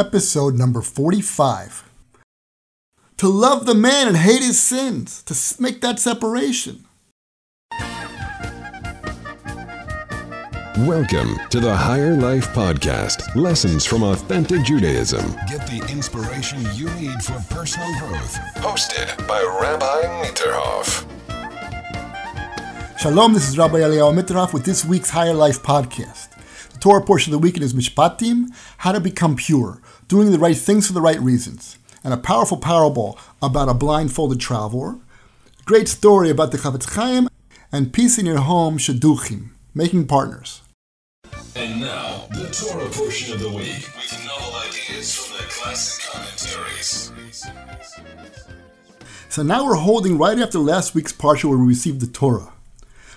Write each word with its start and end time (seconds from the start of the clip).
episode 0.00 0.54
number 0.54 0.80
45. 0.80 1.84
To 3.18 3.28
love 3.28 3.66
the 3.66 3.74
man 3.74 4.08
and 4.08 4.16
hate 4.16 4.42
his 4.42 4.58
sins, 4.58 5.22
to 5.24 5.62
make 5.62 5.82
that 5.82 6.00
separation. 6.00 6.86
Welcome 10.86 11.38
to 11.50 11.60
the 11.60 11.76
Higher 11.76 12.16
Life 12.16 12.48
Podcast 12.54 13.36
Lessons 13.36 13.84
from 13.84 14.02
Authentic 14.02 14.64
Judaism. 14.64 15.32
Get 15.46 15.66
the 15.66 15.86
inspiration 15.92 16.60
you 16.72 16.88
need 16.94 17.22
for 17.22 17.38
personal 17.54 17.92
growth. 17.98 18.36
Hosted 18.56 19.28
by 19.28 19.42
Rabbi 19.60 20.24
Mitterhoff. 20.24 21.04
Shalom, 22.98 23.34
this 23.34 23.50
is 23.50 23.58
Rabbi 23.58 23.80
Eliyahu 23.80 24.18
Mitterhoff 24.18 24.54
with 24.54 24.64
this 24.64 24.82
week's 24.82 25.10
Higher 25.10 25.34
Life 25.34 25.62
Podcast. 25.62 26.28
The 26.72 26.78
Torah 26.78 27.04
portion 27.04 27.34
of 27.34 27.40
the 27.40 27.44
weekend 27.44 27.64
is 27.64 27.74
Mishpatim, 27.74 28.46
how 28.78 28.92
to 28.92 29.00
become 29.00 29.36
pure, 29.36 29.82
doing 30.10 30.32
the 30.32 30.38
right 30.40 30.56
things 30.56 30.88
for 30.88 30.92
the 30.92 31.00
right 31.00 31.20
reasons, 31.20 31.78
and 32.02 32.12
a 32.12 32.16
powerful 32.16 32.56
parable 32.56 33.16
about 33.40 33.68
a 33.68 33.74
blindfolded 33.74 34.40
traveler, 34.40 34.98
great 35.64 35.86
story 35.86 36.28
about 36.28 36.50
the 36.50 36.58
Chafetz 36.58 36.96
Chaim, 36.96 37.28
and 37.70 37.92
peace 37.92 38.18
in 38.18 38.26
your 38.26 38.40
home, 38.40 38.76
Shidduchim, 38.76 39.50
making 39.72 40.08
partners. 40.08 40.62
And 41.54 41.80
now, 41.80 42.26
the 42.32 42.48
Torah 42.50 42.90
portion 42.90 43.34
of 43.34 43.38
the 43.38 43.50
week 43.50 43.88
with 43.94 44.26
novel 44.26 44.52
ideas 44.56 45.14
from 45.14 45.36
the 45.36 45.44
classic 45.44 46.04
commentaries. 46.10 47.12
So 49.28 49.44
now 49.44 49.64
we're 49.64 49.76
holding 49.76 50.18
right 50.18 50.40
after 50.40 50.58
last 50.58 50.92
week's 50.92 51.12
parsha 51.12 51.44
where 51.44 51.56
we 51.56 51.68
received 51.68 52.00
the 52.00 52.08
Torah. 52.08 52.52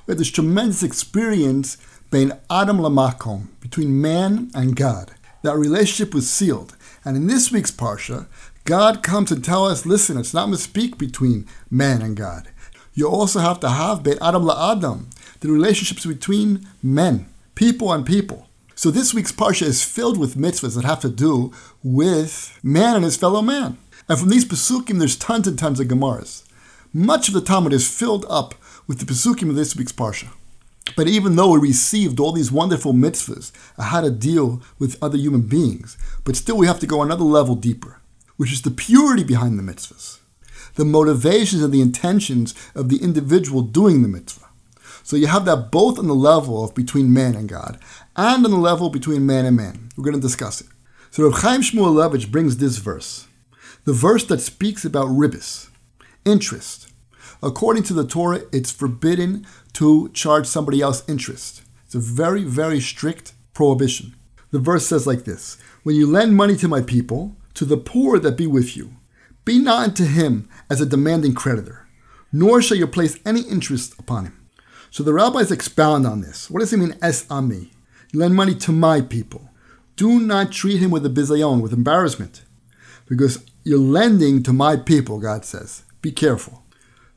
We 0.06 0.12
had 0.12 0.20
this 0.20 0.30
tremendous 0.30 0.84
experience 0.84 1.78
between 2.12 2.38
Adam 2.52 2.78
Lamakom, 2.78 3.48
between 3.62 4.00
man 4.00 4.52
and 4.54 4.76
God. 4.76 5.14
That 5.42 5.58
relationship 5.58 6.14
was 6.14 6.30
sealed. 6.30 6.78
And 7.06 7.18
in 7.18 7.28
this 7.28 7.52
week's 7.52 7.72
parsha, 7.72 8.28
God 8.66 9.04
comes 9.04 9.32
and 9.32 9.44
tells 9.44 9.72
us, 9.72 9.86
listen, 9.86 10.18
it's 10.18 10.34
not 10.34 10.54
speak 10.58 10.98
between 10.98 11.48
man 11.70 12.02
and 12.02 12.16
God. 12.16 12.48
You 12.94 13.10
also 13.10 13.40
have 13.40 13.60
to 13.62 13.70
have 13.70 14.04
Ben 14.04 14.18
Adam 14.22 14.44
La 14.44 14.72
Adam, 14.72 15.10
the 15.42 15.52
relationships 15.52 16.06
between 16.06 16.68
men 16.82 17.28
people 17.56 17.92
and 17.92 18.06
people. 18.06 18.48
So 18.76 18.90
this 18.90 19.14
week's 19.14 19.32
parsha 19.32 19.64
is 19.64 19.84
filled 19.84 20.18
with 20.18 20.36
mitzvahs 20.36 20.76
that 20.76 20.86
have 20.86 21.02
to 21.02 21.10
do 21.10 21.54
with 21.84 22.60
man 22.64 22.96
and 22.96 23.06
his 23.06 23.18
fellow 23.18 23.42
man. 23.42 23.78
And 24.10 24.20
from 24.20 24.30
these 24.30 24.46
pesukim, 24.46 25.00
there's 25.00 25.16
tons 25.16 25.48
and 25.48 25.58
tons 25.58 25.80
of 25.80 25.88
gemaras. 25.88 26.44
Much 26.92 27.28
of 27.28 27.34
the 27.34 27.42
Talmud 27.42 27.74
is 27.74 27.88
filled 27.88 28.26
up 28.30 28.56
with 28.88 29.00
the 29.00 29.06
pesukim 29.06 29.50
of 29.50 29.56
this 29.56 29.76
week's 29.76 29.92
parsha. 29.92 30.30
But 30.96 31.08
even 31.08 31.36
though 31.36 31.52
we 31.52 31.60
received 31.60 32.20
all 32.20 32.32
these 32.32 32.52
wonderful 32.52 32.94
mitzvahs 32.94 33.52
how 33.78 34.02
to 34.02 34.12
deal 34.12 34.62
with 34.80 35.02
other 35.02 35.18
human 35.18 35.42
beings, 35.42 35.98
but 36.24 36.36
still 36.36 36.58
we 36.58 36.68
have 36.68 36.80
to 36.80 36.88
go 36.88 37.02
another 37.02 37.24
level 37.24 37.56
deeper, 37.56 38.02
which 38.38 38.52
is 38.52 38.62
the 38.62 38.72
purity 38.72 39.24
behind 39.24 39.58
the 39.58 39.64
mitzvahs, 39.64 40.20
the 40.76 40.86
motivations 40.86 41.64
and 41.64 41.74
the 41.74 41.82
intentions 41.82 42.54
of 42.76 42.90
the 42.90 42.98
individual 42.98 43.62
doing 43.62 44.02
the 44.02 44.08
mitzvah. 44.08 44.48
So 45.04 45.18
you 45.18 45.28
have 45.28 45.46
that 45.46 45.72
both 45.72 46.00
on 46.00 46.08
the 46.08 46.16
level 46.16 46.64
of 46.64 46.74
between 46.74 47.14
man 47.14 47.36
and 47.36 47.50
God, 47.50 47.78
and 48.16 48.46
on 48.46 48.52
the 48.52 48.58
level 48.58 48.90
between 48.90 49.26
man 49.26 49.46
and 49.46 49.58
man. 49.58 49.90
We're 49.98 50.06
going 50.06 50.16
to 50.16 50.22
discuss 50.22 50.62
it. 50.62 50.68
So 51.12 51.24
Rav 51.24 51.42
Chaim 51.42 51.62
Shmulevitch 51.62 52.32
brings 52.32 52.58
this 52.58 52.78
verse, 52.78 53.28
the 53.86 53.94
verse 53.94 54.26
that 54.26 54.40
speaks 54.40 54.86
about 54.86 55.08
ribis, 55.08 55.70
interest. 56.24 56.93
According 57.44 57.84
to 57.84 57.94
the 57.94 58.08
Torah, 58.08 58.44
it's 58.54 58.72
forbidden 58.72 59.46
to 59.74 60.08
charge 60.14 60.48
somebody 60.48 60.80
else 60.80 61.04
interest. 61.10 61.62
It's 61.86 61.94
a 61.94 62.00
very, 62.00 62.46
very 62.46 62.80
strict 62.80 63.34
prohibition. 63.54 64.16
The 64.52 64.60
verse 64.60 64.88
says 64.88 65.06
like 65.06 65.26
this 65.26 65.58
When 65.84 65.98
you 65.98 66.08
lend 66.08 66.38
money 66.38 66.56
to 66.56 66.70
my 66.70 66.82
people, 66.82 67.36
to 67.56 67.66
the 67.66 67.76
poor 67.76 68.18
that 68.18 68.38
be 68.38 68.48
with 68.48 68.78
you, 68.78 68.94
be 69.44 69.60
not 69.60 69.90
unto 69.90 70.06
him 70.06 70.48
as 70.70 70.80
a 70.80 70.86
demanding 70.86 71.34
creditor, 71.34 71.86
nor 72.32 72.62
shall 72.62 72.78
you 72.78 72.88
place 72.88 73.20
any 73.26 73.42
interest 73.42 73.94
upon 74.00 74.24
him. 74.26 74.48
So 74.90 75.04
the 75.04 75.14
rabbis 75.14 75.52
expound 75.52 76.08
on 76.08 76.22
this. 76.22 76.50
What 76.50 76.62
does 76.62 76.72
it 76.72 76.78
mean, 76.78 76.96
es 77.02 77.30
ami? 77.30 77.72
Lend 78.14 78.36
money 78.36 78.56
to 78.56 78.72
my 78.72 79.02
people. 79.02 79.50
Do 79.98 80.22
not 80.22 80.54
treat 80.54 80.78
him 80.78 80.92
with 80.92 81.06
a 81.06 81.10
bizayon, 81.10 81.62
with 81.62 81.74
embarrassment, 81.74 82.44
because 83.06 83.44
you're 83.66 83.80
lending 83.80 84.44
to 84.44 84.54
my 84.54 84.78
people, 84.78 85.20
God 85.20 85.44
says. 85.44 85.84
Be 86.02 86.12
careful. 86.12 86.63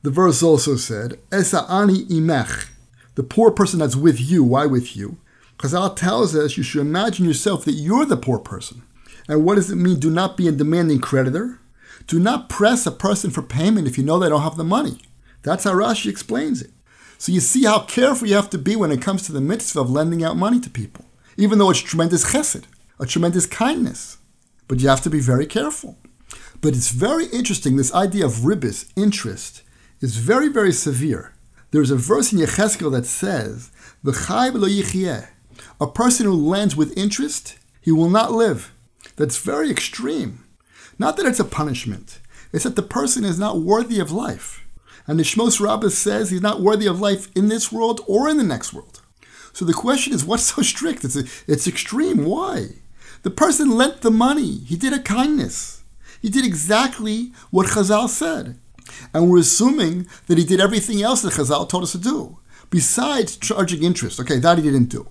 The 0.07 0.13
verse 0.13 0.41
also 0.41 0.77
said, 0.77 1.19
Esa 1.33 1.67
ani 1.69 2.05
imech, 2.05 2.69
the 3.17 3.25
poor 3.25 3.51
person 3.51 3.81
that's 3.81 3.97
with 3.97 4.21
you. 4.21 4.45
Why 4.45 4.65
with 4.65 4.97
you? 4.97 5.17
Chazal 5.59 5.97
tells 5.97 6.33
us 6.37 6.57
you 6.57 6.63
should 6.63 6.83
imagine 6.83 7.27
yourself 7.27 7.65
that 7.65 7.73
you're 7.73 8.07
the 8.07 8.17
poor 8.17 8.39
person. 8.39 8.83
And 9.27 9.45
what 9.45 9.57
does 9.57 9.69
it 9.69 9.75
mean? 9.75 9.99
Do 9.99 10.09
not 10.09 10.37
be 10.37 10.47
a 10.47 10.53
demanding 10.53 11.01
creditor. 11.01 11.59
Do 12.07 12.21
not 12.21 12.49
press 12.49 12.87
a 12.87 12.93
person 12.93 13.33
for 13.33 13.43
payment 13.43 13.89
if 13.89 13.99
you 13.99 14.05
know 14.05 14.21
they 14.21 14.29
don't 14.29 14.43
have 14.43 14.57
the 14.57 14.63
money. 14.63 15.01
That's 15.43 15.65
how 15.65 15.73
Rashi 15.73 16.09
explains 16.09 16.63
it. 16.63 16.71
So 17.19 17.33
you 17.33 17.41
see 17.41 17.65
how 17.65 17.81
careful 17.81 18.29
you 18.29 18.37
have 18.37 18.51
to 18.51 18.59
be 18.59 18.77
when 18.77 18.93
it 18.93 19.03
comes 19.03 19.23
to 19.23 19.33
the 19.33 19.41
mitzvah 19.41 19.81
of 19.81 19.91
lending 19.91 20.23
out 20.23 20.37
money 20.37 20.61
to 20.61 20.71
people, 20.71 21.07
even 21.37 21.59
though 21.59 21.71
it's 21.71 21.81
tremendous 21.81 22.27
chesed, 22.27 22.63
a 23.01 23.07
tremendous 23.07 23.47
kindness. 23.47 24.19
But 24.69 24.79
you 24.79 24.89
have 24.89 25.03
to 25.03 25.11
be 25.11 25.19
very 25.19 25.47
careful. 25.47 25.99
But 26.61 26.77
it's 26.77 26.91
very 26.91 27.27
interesting, 27.27 27.75
this 27.75 27.93
idea 27.93 28.25
of 28.25 28.45
ribis, 28.45 28.89
interest, 28.95 29.65
is 30.01 30.17
very, 30.17 30.49
very 30.49 30.73
severe. 30.73 31.35
There's 31.71 31.91
a 31.91 31.97
verse 31.97 32.33
in 32.33 32.39
Yecheskel 32.39 32.93
that 32.93 33.07
says, 33.07 33.71
a 35.81 35.87
person 35.87 36.27
who 36.27 36.33
lends 36.33 36.77
with 36.77 36.97
interest, 36.97 37.59
he 37.81 37.93
will 37.93 38.11
not 38.11 38.33
live. 38.33 38.73
That's 39.17 39.39
very 39.39 39.71
extreme. 39.71 40.45
Not 40.99 41.17
that 41.17 41.27
it's 41.27 41.41
a 41.41 41.45
punishment, 41.45 42.21
it's 42.53 42.65
that 42.65 42.77
the 42.77 42.83
person 42.83 43.25
is 43.25 43.39
not 43.39 43.61
worthy 43.61 43.99
of 43.99 44.11
life. 44.11 44.65
And 45.07 45.19
the 45.19 45.25
Shmos 45.25 45.61
Rabbah 45.61 45.91
says 45.91 46.31
he's 46.31 46.41
not 46.41 46.61
worthy 46.61 46.87
of 46.87 47.01
life 47.01 47.29
in 47.37 47.49
this 47.49 47.71
world 47.71 48.01
or 48.07 48.29
in 48.29 48.39
the 48.39 48.45
next 48.45 48.73
world. 48.73 49.03
So 49.53 49.65
the 49.65 49.73
question 49.73 50.13
is, 50.13 50.25
what's 50.25 50.55
so 50.55 50.63
strict? 50.63 51.05
It's, 51.05 51.17
a, 51.17 51.25
it's 51.47 51.67
extreme. 51.67 52.25
Why? 52.25 52.69
The 53.23 53.31
person 53.31 53.71
lent 53.71 54.03
the 54.03 54.11
money. 54.11 54.59
He 54.59 54.77
did 54.77 54.93
a 54.93 54.99
kindness. 54.99 55.85
He 56.21 56.29
did 56.29 56.45
exactly 56.45 57.33
what 57.51 57.69
Chazal 57.69 58.09
said. 58.09 58.59
And 59.13 59.31
we're 59.31 59.41
assuming 59.41 60.07
that 60.27 60.39
he 60.39 60.45
did 60.45 60.61
everything 60.61 61.03
else 61.03 61.23
that 61.23 61.35
Chazal 61.35 61.69
told 61.69 61.83
us 61.83 61.93
to 61.93 61.99
do, 61.99 62.39
besides 62.71 63.37
charging 63.37 63.83
interest. 63.83 64.21
Okay, 64.21 64.39
that 64.39 64.59
he 64.59 64.65
didn't 64.65 64.89
do. 64.91 65.09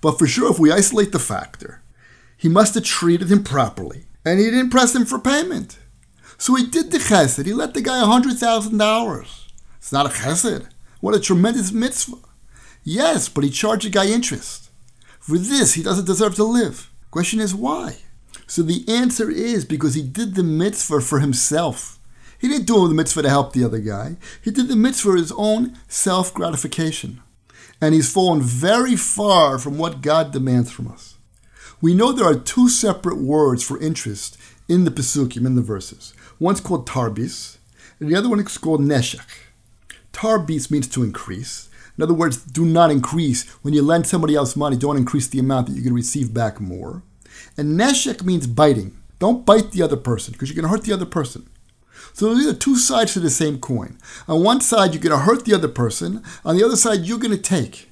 But 0.00 0.18
for 0.18 0.26
sure, 0.26 0.50
if 0.50 0.58
we 0.58 0.72
isolate 0.72 1.12
the 1.12 1.18
factor, 1.18 1.82
he 2.36 2.48
must 2.48 2.74
have 2.74 2.84
treated 2.84 3.30
him 3.30 3.42
properly, 3.42 4.06
and 4.24 4.38
he 4.38 4.46
didn't 4.46 4.70
press 4.70 4.94
him 4.94 5.04
for 5.04 5.18
payment. 5.18 5.78
So 6.38 6.54
he 6.54 6.66
did 6.66 6.90
the 6.92 6.98
chesed. 6.98 7.44
He 7.46 7.52
let 7.52 7.74
the 7.74 7.82
guy 7.82 8.00
$100,000. 8.00 9.44
It's 9.78 9.92
not 9.92 10.06
a 10.06 10.08
chesed. 10.08 10.68
What 11.00 11.16
a 11.16 11.20
tremendous 11.20 11.72
mitzvah. 11.72 12.18
Yes, 12.84 13.28
but 13.28 13.44
he 13.44 13.50
charged 13.50 13.86
a 13.86 13.90
guy 13.90 14.06
interest. 14.06 14.70
For 15.18 15.36
this, 15.36 15.74
he 15.74 15.82
doesn't 15.82 16.06
deserve 16.06 16.36
to 16.36 16.44
live. 16.44 16.90
Question 17.10 17.40
is 17.40 17.54
why? 17.54 17.98
So 18.46 18.62
the 18.62 18.84
answer 18.88 19.30
is 19.30 19.64
because 19.64 19.94
he 19.94 20.02
did 20.02 20.34
the 20.34 20.42
mitzvah 20.42 21.00
for 21.00 21.18
himself. 21.18 21.97
He 22.38 22.48
didn't 22.48 22.66
do 22.66 22.86
the 22.86 22.94
mitzvah 22.94 23.22
to 23.22 23.28
help 23.28 23.52
the 23.52 23.64
other 23.64 23.80
guy. 23.80 24.16
He 24.42 24.50
did 24.50 24.68
the 24.68 24.76
mitzvah 24.76 25.10
for 25.10 25.16
his 25.16 25.32
own 25.32 25.76
self 25.88 26.32
gratification. 26.32 27.20
And 27.80 27.94
he's 27.94 28.12
fallen 28.12 28.40
very 28.42 28.96
far 28.96 29.58
from 29.58 29.78
what 29.78 30.00
God 30.00 30.32
demands 30.32 30.70
from 30.70 30.88
us. 30.88 31.16
We 31.80 31.94
know 31.94 32.10
there 32.10 32.26
are 32.26 32.34
two 32.34 32.68
separate 32.68 33.18
words 33.18 33.62
for 33.62 33.80
interest 33.80 34.36
in 34.68 34.84
the 34.84 34.90
Pesukim, 34.90 35.46
in 35.46 35.54
the 35.54 35.62
verses. 35.62 36.12
One's 36.40 36.60
called 36.60 36.88
tarbis, 36.88 37.58
and 38.00 38.08
the 38.08 38.16
other 38.16 38.28
one 38.28 38.40
is 38.40 38.58
called 38.58 38.80
neshek. 38.80 39.26
Tarbis 40.12 40.70
means 40.70 40.88
to 40.88 41.04
increase. 41.04 41.68
In 41.96 42.02
other 42.02 42.14
words, 42.14 42.38
do 42.38 42.64
not 42.64 42.90
increase. 42.90 43.48
When 43.62 43.74
you 43.74 43.82
lend 43.82 44.06
somebody 44.06 44.34
else 44.34 44.56
money, 44.56 44.76
don't 44.76 44.96
increase 44.96 45.28
the 45.28 45.38
amount 45.38 45.66
that 45.66 45.72
you're 45.72 45.82
going 45.82 45.92
to 45.92 45.94
receive 45.94 46.34
back 46.34 46.60
more. 46.60 47.02
And 47.56 47.78
neshek 47.78 48.24
means 48.24 48.46
biting. 48.46 48.96
Don't 49.18 49.46
bite 49.46 49.72
the 49.72 49.82
other 49.82 49.96
person 49.96 50.32
because 50.32 50.48
you're 50.48 50.60
going 50.60 50.70
to 50.70 50.76
hurt 50.76 50.84
the 50.84 50.92
other 50.92 51.06
person. 51.06 51.48
So 52.12 52.34
these 52.34 52.46
are 52.46 52.54
two 52.54 52.76
sides 52.76 53.12
to 53.14 53.20
the 53.20 53.30
same 53.30 53.58
coin. 53.58 53.98
On 54.26 54.42
one 54.42 54.60
side, 54.60 54.92
you're 54.92 55.02
going 55.02 55.18
to 55.18 55.24
hurt 55.24 55.44
the 55.44 55.54
other 55.54 55.68
person. 55.68 56.22
On 56.44 56.56
the 56.56 56.64
other 56.64 56.76
side, 56.76 57.00
you're 57.00 57.18
going 57.18 57.36
to 57.36 57.42
take. 57.42 57.88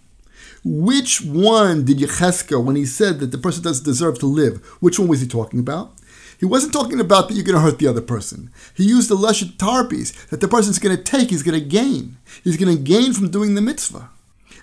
Which 0.64 1.22
one 1.22 1.84
did 1.84 1.98
Yecheskel, 1.98 2.64
when 2.64 2.76
he 2.76 2.86
said 2.86 3.20
that 3.20 3.30
the 3.30 3.38
person 3.38 3.62
doesn't 3.62 3.84
deserve 3.84 4.18
to 4.18 4.26
live, 4.26 4.64
which 4.80 4.98
one 4.98 5.06
was 5.08 5.20
he 5.20 5.28
talking 5.28 5.60
about? 5.60 5.92
He 6.38 6.44
wasn't 6.44 6.72
talking 6.72 7.00
about 7.00 7.28
that 7.28 7.34
you're 7.34 7.44
going 7.44 7.54
to 7.54 7.62
hurt 7.62 7.78
the 7.78 7.86
other 7.86 8.00
person. 8.00 8.50
He 8.74 8.84
used 8.84 9.08
the 9.08 9.16
lashon 9.16 9.56
tarbis 9.56 10.28
that 10.28 10.40
the 10.40 10.48
person's 10.48 10.78
going 10.78 10.96
to 10.96 11.02
take, 11.02 11.30
he's 11.30 11.42
going 11.42 11.58
to 11.58 11.64
gain. 11.64 12.16
He's 12.44 12.56
going 12.56 12.76
to 12.76 12.82
gain 12.82 13.12
from 13.12 13.30
doing 13.30 13.54
the 13.54 13.62
mitzvah. 13.62 14.10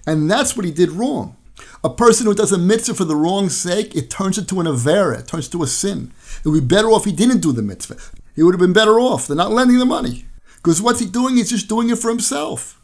And 0.06 0.30
that's 0.30 0.56
what 0.56 0.66
he 0.66 0.72
did 0.72 0.92
wrong. 0.92 1.36
A 1.84 1.90
person 1.90 2.26
who 2.26 2.36
does 2.36 2.52
a 2.52 2.58
mitzvah 2.58 2.94
for 2.94 3.06
the 3.06 3.16
wrong 3.16 3.50
sake, 3.50 3.96
it 3.96 4.10
turns 4.10 4.38
into 4.38 4.60
an 4.60 4.68
avera, 4.68 5.20
it 5.20 5.28
turns 5.28 5.46
into 5.46 5.64
a 5.64 5.68
sin. 5.68 6.12
It 6.44 6.50
would 6.50 6.68
be 6.68 6.76
better 6.76 6.90
off 6.90 7.06
he 7.06 7.12
didn't 7.12 7.42
do 7.42 7.52
the 7.52 7.62
mitzvah. 7.62 7.98
He 8.36 8.44
would 8.44 8.54
have 8.54 8.60
been 8.60 8.74
better 8.74 9.00
off 9.00 9.28
than 9.28 9.38
not 9.38 9.52
lending 9.52 9.80
the 9.80 9.86
money. 9.86 10.26
Because 10.58 10.82
what's 10.82 11.00
he 11.00 11.06
doing? 11.06 11.36
He's 11.36 11.50
just 11.50 11.68
doing 11.68 11.90
it 11.90 12.00
for 12.00 12.10
himself. 12.10 12.80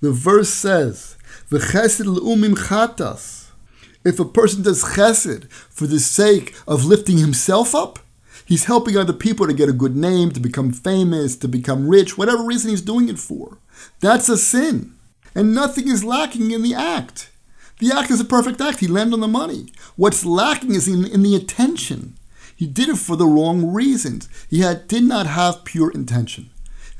The 0.00 0.12
verse 0.12 0.50
says, 0.50 1.16
V'chesed 1.50 2.04
l'umim 2.04 2.54
chatas. 2.54 3.50
If 4.04 4.18
a 4.18 4.24
person 4.24 4.62
does 4.62 4.82
chesed 4.82 5.50
for 5.52 5.86
the 5.86 6.00
sake 6.00 6.54
of 6.66 6.84
lifting 6.84 7.18
himself 7.18 7.74
up, 7.74 8.00
He's 8.44 8.64
helping 8.64 8.96
other 8.96 9.12
people 9.12 9.46
to 9.46 9.54
get 9.54 9.68
a 9.68 9.72
good 9.72 9.96
name, 9.96 10.30
to 10.32 10.40
become 10.40 10.72
famous, 10.72 11.36
to 11.36 11.48
become 11.48 11.88
rich, 11.88 12.18
whatever 12.18 12.44
reason 12.44 12.70
he's 12.70 12.82
doing 12.82 13.08
it 13.08 13.18
for. 13.18 13.58
That's 14.00 14.28
a 14.28 14.36
sin. 14.36 14.94
And 15.34 15.54
nothing 15.54 15.88
is 15.88 16.04
lacking 16.04 16.50
in 16.50 16.62
the 16.62 16.74
act. 16.74 17.30
The 17.78 17.92
act 17.92 18.10
is 18.10 18.20
a 18.20 18.24
perfect 18.24 18.60
act. 18.60 18.80
He 18.80 18.86
landed 18.86 19.14
on 19.14 19.20
the 19.20 19.28
money. 19.28 19.72
What's 19.96 20.24
lacking 20.24 20.74
is 20.74 20.86
in, 20.86 21.06
in 21.06 21.22
the 21.22 21.34
intention. 21.34 22.18
He 22.62 22.68
did 22.68 22.88
it 22.88 22.98
for 22.98 23.16
the 23.16 23.26
wrong 23.26 23.72
reasons. 23.72 24.28
He 24.48 24.60
had, 24.60 24.86
did 24.86 25.02
not 25.02 25.26
have 25.26 25.64
pure 25.64 25.90
intention. 25.90 26.50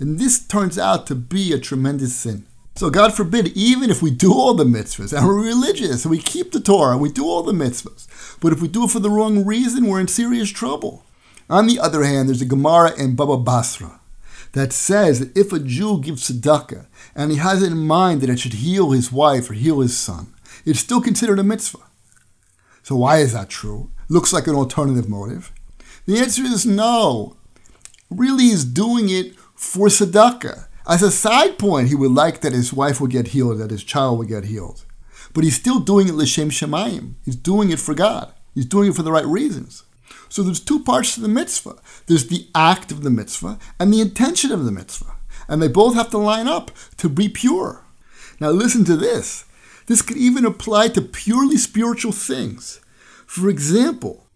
And 0.00 0.18
this 0.18 0.44
turns 0.44 0.76
out 0.76 1.06
to 1.06 1.14
be 1.14 1.52
a 1.52 1.60
tremendous 1.60 2.16
sin. 2.16 2.46
So 2.74 2.90
God 2.90 3.14
forbid, 3.14 3.56
even 3.56 3.88
if 3.88 4.02
we 4.02 4.10
do 4.10 4.32
all 4.32 4.54
the 4.54 4.64
mitzvahs 4.64 5.16
and 5.16 5.24
we're 5.24 5.40
religious 5.40 6.04
and 6.04 6.10
we 6.10 6.18
keep 6.18 6.50
the 6.50 6.58
Torah 6.58 6.94
and 6.94 7.00
we 7.00 7.12
do 7.12 7.24
all 7.24 7.44
the 7.44 7.52
mitzvahs, 7.52 8.08
but 8.40 8.52
if 8.52 8.60
we 8.60 8.66
do 8.66 8.86
it 8.86 8.90
for 8.90 8.98
the 8.98 9.08
wrong 9.08 9.44
reason, 9.44 9.86
we're 9.86 10.00
in 10.00 10.08
serious 10.08 10.50
trouble. 10.50 11.04
On 11.48 11.68
the 11.68 11.78
other 11.78 12.02
hand, 12.02 12.28
there's 12.28 12.42
a 12.42 12.44
Gemara 12.44 12.98
in 12.98 13.14
Baba 13.14 13.36
Basra 13.36 14.00
that 14.54 14.72
says 14.72 15.20
that 15.20 15.38
if 15.38 15.52
a 15.52 15.60
Jew 15.60 16.00
gives 16.00 16.28
tzedakah 16.28 16.86
and 17.14 17.30
he 17.30 17.36
has 17.38 17.62
it 17.62 17.70
in 17.70 17.86
mind 17.86 18.20
that 18.20 18.30
it 18.30 18.40
should 18.40 18.54
heal 18.54 18.90
his 18.90 19.12
wife 19.12 19.48
or 19.48 19.54
heal 19.54 19.78
his 19.78 19.96
son, 19.96 20.34
it's 20.64 20.80
still 20.80 21.00
considered 21.00 21.38
a 21.38 21.44
mitzvah. 21.44 21.86
So 22.82 22.96
why 22.96 23.18
is 23.18 23.32
that 23.32 23.48
true? 23.48 23.91
Looks 24.12 24.30
like 24.30 24.46
an 24.46 24.54
alternative 24.54 25.08
motive. 25.08 25.50
The 26.04 26.18
answer 26.18 26.42
is 26.42 26.66
no. 26.66 27.38
Really, 28.10 28.48
is 28.48 28.62
doing 28.62 29.08
it 29.08 29.34
for 29.54 29.88
tzedakah. 29.88 30.66
As 30.86 31.02
a 31.02 31.10
side 31.10 31.58
point, 31.58 31.88
he 31.88 31.94
would 31.94 32.10
like 32.10 32.42
that 32.42 32.52
his 32.52 32.74
wife 32.74 33.00
would 33.00 33.10
get 33.10 33.28
healed, 33.28 33.56
that 33.56 33.70
his 33.70 33.82
child 33.82 34.18
would 34.18 34.28
get 34.28 34.44
healed. 34.44 34.84
But 35.32 35.44
he's 35.44 35.56
still 35.56 35.80
doing 35.80 36.08
it 36.08 36.14
l'shem 36.14 36.50
shemayim. 36.50 37.14
He's 37.24 37.36
doing 37.36 37.70
it 37.70 37.80
for 37.80 37.94
God. 37.94 38.34
He's 38.54 38.66
doing 38.66 38.90
it 38.90 38.94
for 38.94 39.02
the 39.02 39.10
right 39.10 39.24
reasons. 39.24 39.84
So 40.28 40.42
there's 40.42 40.60
two 40.60 40.84
parts 40.84 41.14
to 41.14 41.22
the 41.22 41.28
mitzvah. 41.28 41.76
There's 42.04 42.26
the 42.26 42.48
act 42.54 42.92
of 42.92 43.04
the 43.04 43.10
mitzvah 43.10 43.58
and 43.80 43.94
the 43.94 44.02
intention 44.02 44.52
of 44.52 44.66
the 44.66 44.72
mitzvah. 44.72 45.16
And 45.48 45.62
they 45.62 45.68
both 45.68 45.94
have 45.94 46.10
to 46.10 46.18
line 46.18 46.48
up 46.48 46.70
to 46.98 47.08
be 47.08 47.30
pure. 47.30 47.86
Now 48.40 48.50
listen 48.50 48.84
to 48.84 48.96
this. 48.96 49.46
This 49.86 50.02
could 50.02 50.18
even 50.18 50.44
apply 50.44 50.88
to 50.88 51.00
purely 51.00 51.56
spiritual 51.56 52.12
things. 52.12 52.81
For 53.32 53.48
example, 53.48 54.26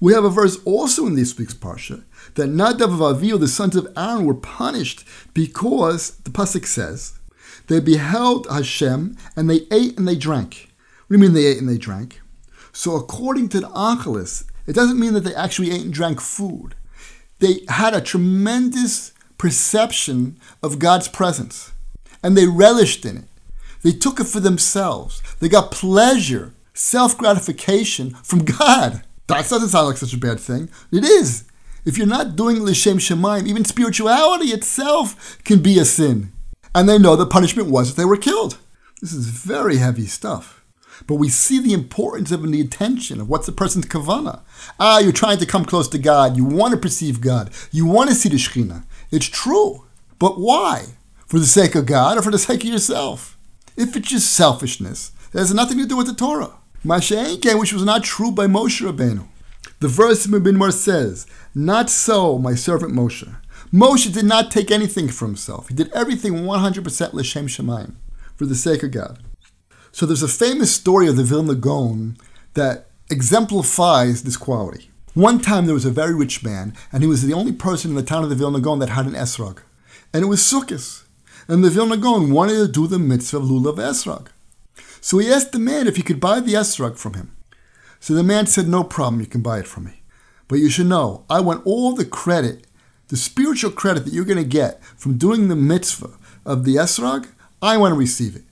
we 0.00 0.14
have 0.14 0.24
a 0.24 0.30
verse 0.30 0.56
also 0.64 1.06
in 1.06 1.14
this 1.14 1.36
week's 1.36 1.52
parsha 1.52 2.04
that 2.36 2.48
Nadav 2.48 2.84
and 2.84 3.00
Avihu, 3.00 3.38
the 3.38 3.48
sons 3.48 3.76
of 3.76 3.86
Aaron, 3.94 4.24
were 4.24 4.32
punished 4.32 5.06
because 5.34 6.12
the 6.24 6.30
pasuk 6.30 6.64
says 6.64 7.18
they 7.66 7.80
beheld 7.80 8.46
Hashem 8.50 9.18
and 9.36 9.50
they 9.50 9.66
ate 9.70 9.98
and 9.98 10.08
they 10.08 10.16
drank. 10.16 10.72
What 11.06 11.16
do 11.16 11.16
you 11.16 11.18
mean 11.18 11.34
they 11.34 11.44
ate 11.44 11.58
and 11.58 11.68
they 11.68 11.76
drank? 11.76 12.22
So 12.72 12.96
according 12.96 13.50
to 13.50 13.60
the 13.60 13.68
Achalis, 13.68 14.46
it 14.66 14.72
doesn't 14.72 14.98
mean 14.98 15.12
that 15.12 15.24
they 15.24 15.34
actually 15.34 15.70
ate 15.70 15.82
and 15.84 15.92
drank 15.92 16.22
food. 16.22 16.74
They 17.40 17.60
had 17.68 17.92
a 17.92 18.00
tremendous 18.00 19.12
perception 19.36 20.40
of 20.62 20.78
God's 20.78 21.08
presence 21.08 21.72
and 22.22 22.38
they 22.38 22.46
relished 22.46 23.04
in 23.04 23.18
it. 23.18 23.28
They 23.82 23.92
took 23.92 24.18
it 24.18 24.28
for 24.28 24.40
themselves. 24.40 25.22
They 25.40 25.50
got 25.50 25.70
pleasure, 25.70 26.54
self 26.76 27.16
gratification 27.16 28.10
from 28.22 28.44
God. 28.44 29.02
That 29.26 29.48
doesn't 29.48 29.68
sound 29.70 29.88
like 29.88 29.96
such 29.96 30.12
a 30.12 30.18
bad 30.18 30.38
thing. 30.38 30.68
It 30.92 31.04
is. 31.04 31.44
If 31.84 31.98
you're 31.98 32.06
not 32.06 32.36
doing 32.36 32.62
L'Shem 32.62 32.98
Shemaim, 32.98 33.46
even 33.46 33.64
spirituality 33.64 34.48
itself 34.48 35.38
can 35.44 35.60
be 35.60 35.78
a 35.78 35.84
sin. 35.84 36.32
And 36.74 36.88
they 36.88 36.98
know 36.98 37.16
the 37.16 37.26
punishment 37.26 37.70
was 37.70 37.88
that 37.88 38.00
they 38.00 38.04
were 38.04 38.16
killed. 38.16 38.58
This 39.00 39.12
is 39.12 39.28
very 39.28 39.76
heavy 39.76 40.06
stuff. 40.06 40.64
But 41.06 41.16
we 41.16 41.28
see 41.28 41.60
the 41.60 41.74
importance 41.74 42.32
of 42.32 42.42
the 42.42 42.60
attention 42.60 43.20
of 43.20 43.28
what's 43.28 43.46
the 43.46 43.52
person's 43.52 43.86
kavana. 43.86 44.40
Ah, 44.80 44.98
you're 44.98 45.12
trying 45.12 45.38
to 45.38 45.46
come 45.46 45.64
close 45.64 45.88
to 45.88 45.98
God. 45.98 46.36
You 46.36 46.44
want 46.44 46.72
to 46.72 46.80
perceive 46.80 47.20
God. 47.20 47.50
You 47.70 47.86
want 47.86 48.10
to 48.10 48.16
see 48.16 48.28
the 48.28 48.36
Shekhinah. 48.36 48.84
It's 49.10 49.26
true. 49.26 49.84
But 50.18 50.40
why? 50.40 50.86
For 51.26 51.38
the 51.38 51.46
sake 51.46 51.74
of 51.74 51.86
God 51.86 52.18
or 52.18 52.22
for 52.22 52.30
the 52.30 52.38
sake 52.38 52.64
of 52.64 52.70
yourself? 52.70 53.38
If 53.76 53.94
it's 53.94 54.08
just 54.08 54.32
selfishness, 54.32 55.12
it 55.32 55.38
has 55.38 55.52
nothing 55.52 55.78
to 55.78 55.86
do 55.86 55.96
with 55.96 56.06
the 56.06 56.14
Torah. 56.14 56.54
Masha'enken, 56.86 57.58
which 57.58 57.72
was 57.72 57.84
not 57.84 58.04
true 58.04 58.30
by 58.30 58.46
Moshe 58.46 58.80
Rabbeinu. 58.80 59.26
The 59.80 59.88
verse 59.88 60.24
in 60.24 60.30
Bamidbar 60.30 60.72
says, 60.72 61.26
Not 61.52 61.90
so, 61.90 62.38
my 62.38 62.54
servant 62.54 62.94
Moshe. 62.94 63.28
Moshe 63.72 64.12
did 64.14 64.24
not 64.24 64.52
take 64.52 64.70
anything 64.70 65.08
for 65.08 65.26
himself. 65.26 65.66
He 65.66 65.74
did 65.74 65.92
everything 65.92 66.44
100% 66.44 67.12
l'shem 67.12 67.48
shemaim, 67.48 67.94
for 68.36 68.46
the 68.46 68.54
sake 68.54 68.84
of 68.84 68.92
God. 68.92 69.18
So 69.90 70.06
there's 70.06 70.22
a 70.22 70.28
famous 70.28 70.72
story 70.72 71.08
of 71.08 71.16
the 71.16 71.24
Vilna 71.24 71.56
Gaon 71.56 72.18
that 72.54 72.86
exemplifies 73.10 74.22
this 74.22 74.36
quality. 74.36 74.88
One 75.14 75.40
time 75.40 75.66
there 75.66 75.74
was 75.74 75.86
a 75.86 75.90
very 75.90 76.14
rich 76.14 76.44
man, 76.44 76.72
and 76.92 77.02
he 77.02 77.08
was 77.08 77.22
the 77.22 77.34
only 77.34 77.52
person 77.52 77.90
in 77.90 77.96
the 77.96 78.02
town 78.04 78.22
of 78.22 78.30
the 78.30 78.36
Vilna 78.36 78.60
Gaon 78.60 78.78
that 78.78 78.90
had 78.90 79.06
an 79.06 79.14
esrog. 79.14 79.58
And 80.14 80.22
it 80.22 80.28
was 80.28 80.40
Sukkot. 80.40 81.02
And 81.48 81.64
the 81.64 81.70
Vilna 81.70 81.96
Gaon 81.96 82.30
wanted 82.30 82.58
to 82.58 82.68
do 82.68 82.86
the 82.86 83.00
mitzvah 83.00 83.38
of 83.38 83.42
lulav 83.42 83.78
esrog. 83.78 84.28
So 85.06 85.18
he 85.18 85.32
asked 85.32 85.52
the 85.52 85.60
man 85.60 85.86
if 85.86 85.94
he 85.94 86.02
could 86.02 86.18
buy 86.18 86.40
the 86.40 86.54
esrog 86.54 86.98
from 86.98 87.14
him. 87.14 87.30
So 88.00 88.12
the 88.12 88.24
man 88.24 88.48
said, 88.48 88.66
No 88.66 88.82
problem, 88.82 89.20
you 89.20 89.28
can 89.28 89.40
buy 89.40 89.60
it 89.60 89.68
from 89.68 89.84
me. 89.84 90.02
But 90.48 90.58
you 90.58 90.68
should 90.68 90.88
know, 90.88 91.24
I 91.30 91.38
want 91.38 91.64
all 91.64 91.94
the 91.94 92.04
credit, 92.04 92.66
the 93.06 93.16
spiritual 93.16 93.70
credit 93.70 94.04
that 94.04 94.12
you're 94.12 94.24
going 94.24 94.42
to 94.42 94.58
get 94.60 94.84
from 94.96 95.16
doing 95.16 95.46
the 95.46 95.54
mitzvah 95.54 96.10
of 96.44 96.64
the 96.64 96.74
esrog, 96.74 97.28
I 97.62 97.76
want 97.76 97.92
to 97.92 97.96
receive 97.96 98.34
it. 98.34 98.42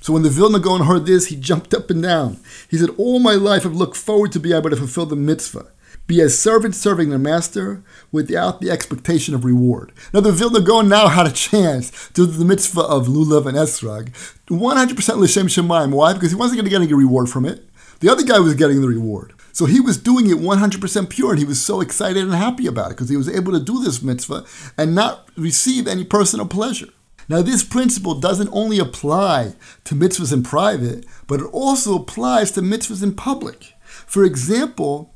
So 0.00 0.14
when 0.14 0.22
the 0.22 0.30
Vilna 0.30 0.58
Gaon 0.58 0.86
heard 0.86 1.04
this, 1.04 1.26
he 1.26 1.36
jumped 1.36 1.74
up 1.74 1.90
and 1.90 2.02
down. 2.02 2.40
He 2.70 2.78
said, 2.78 2.94
All 2.96 3.18
my 3.18 3.34
life 3.34 3.66
I've 3.66 3.74
looked 3.74 3.98
forward 3.98 4.32
to 4.32 4.40
be 4.40 4.54
able 4.54 4.70
to 4.70 4.76
fulfill 4.76 5.04
the 5.04 5.16
mitzvah. 5.16 5.70
Be 6.10 6.20
a 6.20 6.28
servant 6.28 6.74
serving 6.74 7.10
their 7.10 7.20
master 7.20 7.84
without 8.10 8.60
the 8.60 8.68
expectation 8.68 9.32
of 9.32 9.44
reward. 9.44 9.92
Now 10.12 10.18
the 10.18 10.32
Vilna 10.32 10.60
Gaon 10.60 10.88
now 10.88 11.06
had 11.06 11.28
a 11.28 11.30
chance 11.30 11.92
to 12.14 12.26
do 12.26 12.26
the 12.26 12.44
mitzvah 12.44 12.80
of 12.80 13.06
Lulav 13.06 13.46
and 13.46 13.56
Esrog. 13.56 14.08
100% 14.48 15.16
L'Shem 15.18 15.46
Shemaim. 15.46 15.92
Why? 15.92 16.12
Because 16.12 16.32
he 16.32 16.36
wasn't 16.36 16.56
going 16.56 16.64
to 16.64 16.70
get 16.70 16.82
any 16.82 16.92
reward 16.92 17.28
from 17.28 17.46
it. 17.46 17.64
The 18.00 18.08
other 18.08 18.24
guy 18.24 18.40
was 18.40 18.54
getting 18.54 18.80
the 18.80 18.88
reward. 18.88 19.34
So 19.52 19.66
he 19.66 19.78
was 19.78 19.98
doing 19.98 20.28
it 20.28 20.38
100% 20.38 21.10
pure 21.10 21.30
and 21.30 21.38
he 21.38 21.44
was 21.44 21.62
so 21.62 21.80
excited 21.80 22.24
and 22.24 22.34
happy 22.34 22.66
about 22.66 22.90
it 22.90 22.96
because 22.96 23.08
he 23.08 23.16
was 23.16 23.28
able 23.28 23.52
to 23.52 23.60
do 23.60 23.80
this 23.80 24.02
mitzvah 24.02 24.44
and 24.76 24.96
not 24.96 25.28
receive 25.36 25.86
any 25.86 26.02
personal 26.02 26.48
pleasure. 26.48 26.88
Now, 27.28 27.40
this 27.40 27.62
principle 27.62 28.18
doesn't 28.18 28.50
only 28.52 28.80
apply 28.80 29.54
to 29.84 29.94
mitzvahs 29.94 30.32
in 30.32 30.42
private, 30.42 31.06
but 31.28 31.38
it 31.38 31.46
also 31.52 31.94
applies 31.94 32.50
to 32.50 32.62
mitzvahs 32.62 33.00
in 33.00 33.14
public. 33.14 33.74
For 34.08 34.24
example, 34.24 35.14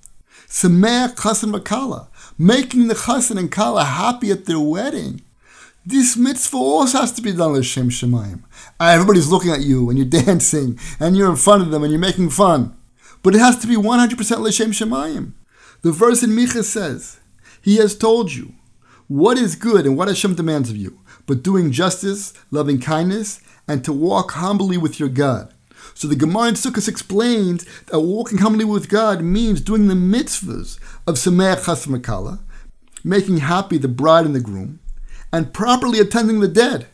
Sameach 0.48 1.16
Chassan 1.16 1.54
Makala, 1.54 2.08
making 2.38 2.88
the 2.88 2.94
Chassan 2.94 3.38
and 3.38 3.50
Kala 3.50 3.84
happy 3.84 4.30
at 4.30 4.46
their 4.46 4.60
wedding. 4.60 5.22
This 5.86 6.16
mitzvah 6.16 6.56
also 6.56 7.00
has 7.00 7.12
to 7.12 7.22
be 7.22 7.32
done 7.32 7.52
l'shem 7.52 7.90
shemayim. 7.90 8.42
Uh, 8.80 8.86
everybody's 8.86 9.28
looking 9.28 9.50
at 9.50 9.60
you 9.60 9.90
and 9.90 9.98
you're 9.98 10.22
dancing 10.24 10.78
and 10.98 11.16
you're 11.16 11.30
in 11.30 11.36
front 11.36 11.62
of 11.62 11.70
them 11.70 11.82
and 11.82 11.92
you're 11.92 12.00
making 12.00 12.30
fun. 12.30 12.76
But 13.22 13.34
it 13.34 13.40
has 13.40 13.58
to 13.58 13.66
be 13.66 13.76
100% 13.76 14.38
l'shem 14.38 14.70
shemayim. 14.70 15.32
The 15.82 15.92
verse 15.92 16.22
in 16.22 16.30
Micha 16.30 16.64
says, 16.64 17.20
He 17.60 17.76
has 17.76 17.96
told 17.96 18.32
you 18.32 18.54
what 19.08 19.36
is 19.36 19.54
good 19.54 19.84
and 19.84 19.96
what 19.96 20.08
Hashem 20.08 20.34
demands 20.34 20.70
of 20.70 20.76
you, 20.76 21.00
but 21.26 21.42
doing 21.42 21.70
justice, 21.70 22.32
loving 22.50 22.80
kindness, 22.80 23.40
and 23.68 23.84
to 23.84 23.92
walk 23.92 24.32
humbly 24.32 24.78
with 24.78 24.98
your 24.98 25.10
God. 25.10 25.53
So 25.94 26.08
the 26.08 26.16
Gemara 26.16 26.48
in 26.48 26.54
Sukkot 26.54 26.88
explains 26.88 27.64
that 27.86 28.00
walking 28.00 28.38
humbly 28.38 28.64
with 28.64 28.88
God 28.88 29.22
means 29.22 29.60
doing 29.60 29.86
the 29.86 29.94
mitzvahs 29.94 30.78
of 31.06 31.14
Sameach 31.14 31.64
Chas 31.66 31.86
Makala, 31.86 32.40
making 33.04 33.38
happy 33.38 33.78
the 33.78 33.88
bride 33.88 34.26
and 34.26 34.34
the 34.34 34.40
groom, 34.40 34.80
and 35.32 35.54
properly 35.54 36.00
attending 36.00 36.40
the 36.40 36.48
dead. 36.48 36.88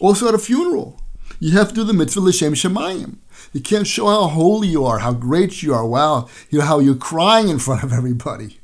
Also 0.00 0.28
at 0.28 0.34
a 0.34 0.38
funeral, 0.38 1.00
you 1.38 1.52
have 1.52 1.68
to 1.68 1.74
do 1.74 1.84
the 1.84 1.92
mitzvah 1.92 2.20
l'shem 2.20 2.54
shemayim. 2.54 3.16
You 3.52 3.60
can't 3.60 3.86
show 3.86 4.06
how 4.06 4.28
holy 4.28 4.68
you 4.68 4.84
are, 4.84 5.00
how 5.00 5.12
great 5.12 5.62
you 5.62 5.74
are, 5.74 5.86
wow, 5.86 6.28
you 6.50 6.58
know, 6.58 6.64
how 6.64 6.78
you're 6.78 6.94
crying 6.94 7.48
in 7.48 7.58
front 7.58 7.82
of 7.82 7.92
everybody. 7.92 8.58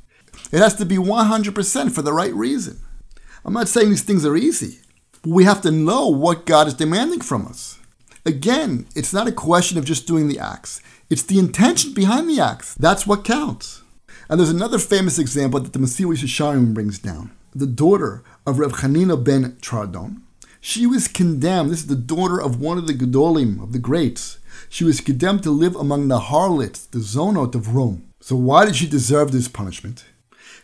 It 0.51 0.59
has 0.59 0.75
to 0.75 0.85
be 0.85 0.97
100% 0.97 1.91
for 1.91 2.01
the 2.01 2.13
right 2.13 2.33
reason. 2.33 2.79
I'm 3.45 3.53
not 3.53 3.67
saying 3.67 3.89
these 3.89 4.03
things 4.03 4.25
are 4.25 4.35
easy, 4.35 4.79
but 5.21 5.31
we 5.31 5.43
have 5.43 5.61
to 5.61 5.71
know 5.71 6.07
what 6.07 6.45
God 6.45 6.67
is 6.67 6.73
demanding 6.73 7.21
from 7.21 7.47
us. 7.47 7.79
Again, 8.25 8.87
it's 8.95 9.13
not 9.13 9.27
a 9.27 9.33
question 9.33 9.77
of 9.77 9.85
just 9.85 10.07
doing 10.07 10.27
the 10.27 10.39
acts. 10.39 10.81
It's 11.09 11.23
the 11.23 11.39
intention 11.39 11.93
behind 11.93 12.29
the 12.29 12.39
acts. 12.39 12.73
That's 12.75 13.05
what 13.05 13.25
counts. 13.25 13.81
And 14.29 14.39
there's 14.39 14.49
another 14.49 14.79
famous 14.79 15.19
example 15.19 15.59
that 15.59 15.73
the 15.73 15.79
Mesilas 15.79 16.23
Yesharim 16.23 16.73
brings 16.73 16.99
down. 16.99 17.31
The 17.53 17.67
daughter 17.67 18.23
of 18.47 18.59
Reb 18.59 18.71
Chanina 18.71 19.21
ben 19.21 19.57
Teradyon, 19.61 20.21
she 20.61 20.87
was 20.87 21.09
condemned. 21.09 21.69
This 21.69 21.81
is 21.81 21.87
the 21.87 21.95
daughter 21.95 22.41
of 22.41 22.61
one 22.61 22.77
of 22.77 22.87
the 22.87 22.93
Gedolim, 22.93 23.61
of 23.61 23.73
the 23.73 23.79
greats. 23.79 24.39
She 24.69 24.85
was 24.85 25.01
condemned 25.01 25.43
to 25.43 25.51
live 25.51 25.75
among 25.75 26.07
the 26.07 26.19
harlots, 26.19 26.85
the 26.85 26.99
zonot 26.99 27.53
of 27.53 27.75
Rome. 27.75 28.07
So 28.21 28.37
why 28.37 28.65
did 28.65 28.77
she 28.77 28.87
deserve 28.87 29.33
this 29.33 29.49
punishment? 29.49 30.05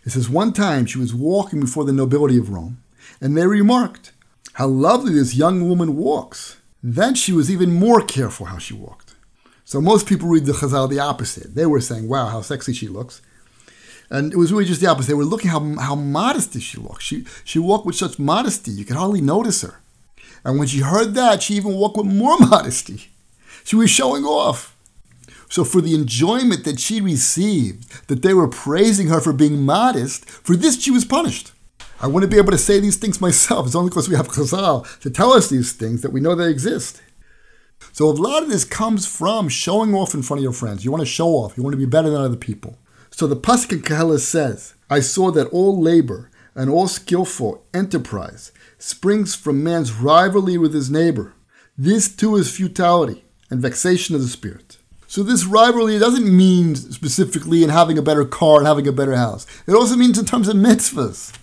It 0.06 0.12
says 0.12 0.30
one 0.30 0.54
time 0.54 0.86
she 0.86 0.98
was 0.98 1.14
walking 1.14 1.60
before 1.60 1.84
the 1.84 1.92
nobility 1.92 2.38
of 2.38 2.50
Rome, 2.50 2.82
and 3.20 3.36
they 3.38 3.46
remarked, 3.46 4.14
How 4.54 4.68
lovely 4.68 5.14
this 5.14 5.36
young 5.36 5.68
woman 5.68 5.98
walks. 5.98 6.56
Then 6.82 7.16
she 7.16 7.34
was 7.34 7.52
even 7.52 7.74
more 7.74 8.02
careful 8.02 8.48
how 8.48 8.58
she 8.58 8.74
walked. 8.74 9.16
So 9.66 9.82
most 9.82 10.08
people 10.08 10.30
read 10.30 10.46
the 10.46 10.54
Chazal 10.54 10.90
the 10.90 11.00
opposite. 11.00 11.56
They 11.56 11.66
were 11.66 11.82
saying, 11.82 12.08
Wow, 12.08 12.28
how 12.28 12.42
sexy 12.42 12.74
she 12.74 12.88
looks. 12.88 13.22
And 14.10 14.34
it 14.34 14.38
was 14.38 14.52
really 14.52 14.66
just 14.66 14.82
the 14.82 14.88
opposite. 14.88 15.10
They 15.10 15.14
were 15.14 15.26
looking 15.26 15.52
how, 15.52 15.76
how 15.76 15.94
modesty 15.96 16.60
she 16.60 16.80
walked. 16.80 17.04
She, 17.04 17.26
she 17.44 17.60
walked 17.60 17.86
with 17.86 17.96
such 17.96 18.18
modesty, 18.18 18.72
you 18.72 18.86
could 18.86 18.96
hardly 18.96 19.22
notice 19.22 19.62
her. 19.62 19.80
And 20.44 20.58
when 20.58 20.68
she 20.68 20.80
heard 20.80 21.14
that, 21.14 21.44
she 21.44 21.56
even 21.56 21.74
walked 21.76 21.98
with 21.98 22.08
more 22.08 22.38
modesty. 22.40 23.10
She 23.64 23.76
was 23.76 23.90
showing 23.90 24.24
off. 24.24 24.76
So, 25.52 25.64
for 25.64 25.82
the 25.82 25.96
enjoyment 25.96 26.64
that 26.66 26.80
she 26.80 27.02
received, 27.02 28.08
that 28.08 28.22
they 28.22 28.36
were 28.36 28.48
praising 28.48 29.08
her 29.08 29.20
for 29.20 29.34
being 29.34 29.64
modest, 29.64 30.30
for 30.30 30.56
this 30.56 30.80
she 30.82 30.92
was 30.92 31.06
punished. 31.06 31.52
I 32.02 32.08
wouldn't 32.08 32.32
be 32.32 32.38
able 32.38 32.52
to 32.52 32.58
say 32.58 32.80
these 32.80 32.98
things 32.98 33.22
myself. 33.22 33.68
It's 33.68 33.76
only 33.76 33.90
because 33.90 34.10
we 34.10 34.16
have 34.16 34.30
Chazal 34.30 35.00
to 35.02 35.10
tell 35.10 35.34
us 35.34 35.50
these 35.50 35.74
things 35.74 36.02
that 36.02 36.14
we 36.14 36.22
know 36.22 36.36
they 36.36 36.50
exist. 36.50 37.02
So, 37.92 38.10
a 38.10 38.12
lot 38.12 38.44
of 38.44 38.50
this 38.50 38.66
comes 38.66 39.06
from 39.06 39.50
showing 39.50 39.94
off 39.94 40.14
in 40.14 40.22
front 40.22 40.40
of 40.40 40.44
your 40.44 40.54
friends. 40.54 40.84
You 40.84 40.92
want 40.92 41.02
to 41.02 41.06
show 41.06 41.30
off, 41.30 41.58
you 41.58 41.64
want 41.64 41.74
to 41.74 41.78
be 41.78 41.86
better 41.86 42.10
than 42.10 42.22
other 42.22 42.36
people. 42.36 42.78
So, 43.10 43.28
the 43.28 43.36
Pasuk 43.36 43.72
in 43.72 43.82
Koheles 43.82 44.20
says, 44.20 44.76
I 44.90 45.00
saw 45.00 45.32
that 45.32 45.48
all 45.48 45.80
labor 45.80 46.30
and 46.56 46.70
all 46.70 46.88
skillful 46.88 47.64
enterprise 47.74 48.52
springs 48.78 49.36
from 49.36 49.64
man's 49.64 49.94
rivalry 49.94 50.58
with 50.58 50.74
his 50.74 50.90
neighbor. 50.90 51.34
This 51.78 52.14
too 52.14 52.36
is 52.36 52.56
futility 52.56 53.24
and 53.50 53.62
vexation 53.62 54.16
of 54.16 54.22
the 54.22 54.28
spirit. 54.28 54.78
So 55.08 55.24
this 55.24 55.46
rivalry 55.46 55.98
doesn't 55.98 56.38
mean 56.38 56.76
specifically 56.76 57.64
in 57.64 57.70
having 57.70 57.98
a 57.98 58.02
better 58.02 58.26
car 58.26 58.58
and 58.58 58.68
having 58.68 58.88
a 58.88 58.92
better 58.92 59.16
house. 59.16 59.48
It 59.68 59.74
also 59.74 59.96
means 59.96 60.20
in 60.20 60.26
terms 60.26 60.48
of 60.48 60.56
mitzvahs. 60.56 61.34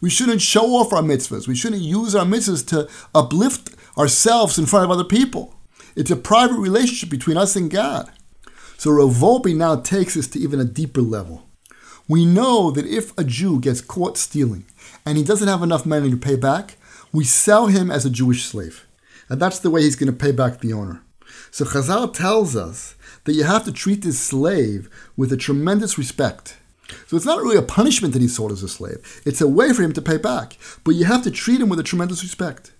We 0.00 0.10
shouldn't 0.10 0.40
show 0.40 0.74
off 0.76 0.92
our 0.92 1.02
mitzvahs. 1.02 1.46
We 1.46 1.54
shouldn't 1.54 1.82
use 1.82 2.14
our 2.14 2.24
mitzvahs 2.24 2.66
to 2.68 2.88
uplift 3.14 3.70
ourselves 3.98 4.58
in 4.58 4.66
front 4.66 4.84
of 4.84 4.90
other 4.90 5.04
people. 5.04 5.54
It's 5.94 6.10
a 6.10 6.16
private 6.16 6.58
relationship 6.58 7.10
between 7.10 7.36
us 7.36 7.56
and 7.56 7.70
God. 7.70 8.10
So 8.78 8.90
Rav 8.92 9.10
Wolbe 9.10 9.54
now 9.54 9.76
takes 9.76 10.16
us 10.16 10.26
to 10.28 10.38
even 10.38 10.60
a 10.60 10.64
deeper 10.64 11.02
level. 11.02 11.46
We 12.08 12.24
know 12.24 12.70
that 12.70 12.86
if 12.86 13.16
a 13.18 13.24
Jew 13.24 13.60
gets 13.60 13.80
caught 13.80 14.16
stealing 14.16 14.64
and 15.04 15.18
he 15.18 15.24
doesn't 15.24 15.48
have 15.48 15.62
enough 15.62 15.84
money 15.84 16.10
to 16.10 16.16
pay 16.16 16.36
back, 16.36 16.76
we 17.12 17.24
sell 17.24 17.66
him 17.66 17.90
as 17.90 18.06
a 18.06 18.10
Jewish 18.10 18.44
slave. 18.44 18.86
And 19.28 19.40
that's 19.40 19.58
the 19.58 19.70
way 19.70 19.82
he's 19.82 19.96
going 19.96 20.10
to 20.10 20.18
pay 20.18 20.32
back 20.32 20.58
the 20.58 20.72
owner. 20.72 21.02
So 21.50 21.64
Chazal 21.64 22.12
tells 22.12 22.56
us 22.56 22.94
that 23.24 23.34
you 23.34 23.44
have 23.44 23.64
to 23.64 23.72
treat 23.72 24.02
this 24.02 24.18
slave 24.18 24.88
with 25.16 25.32
a 25.32 25.36
tremendous 25.36 25.98
respect. 25.98 26.56
So 27.06 27.16
it's 27.16 27.26
not 27.26 27.40
really 27.40 27.56
a 27.56 27.62
punishment 27.62 28.12
that 28.14 28.22
he 28.22 28.28
sold 28.28 28.52
as 28.52 28.62
a 28.62 28.68
slave. 28.68 29.22
It's 29.24 29.40
a 29.40 29.48
way 29.48 29.72
for 29.72 29.82
him 29.82 29.92
to 29.94 30.02
pay 30.02 30.16
back. 30.16 30.56
But 30.84 30.94
you 30.94 31.04
have 31.04 31.22
to 31.24 31.30
treat 31.30 31.60
him 31.60 31.68
with 31.68 31.80
a 31.80 31.84
tremendous 31.84 32.22
respect. 32.22 32.72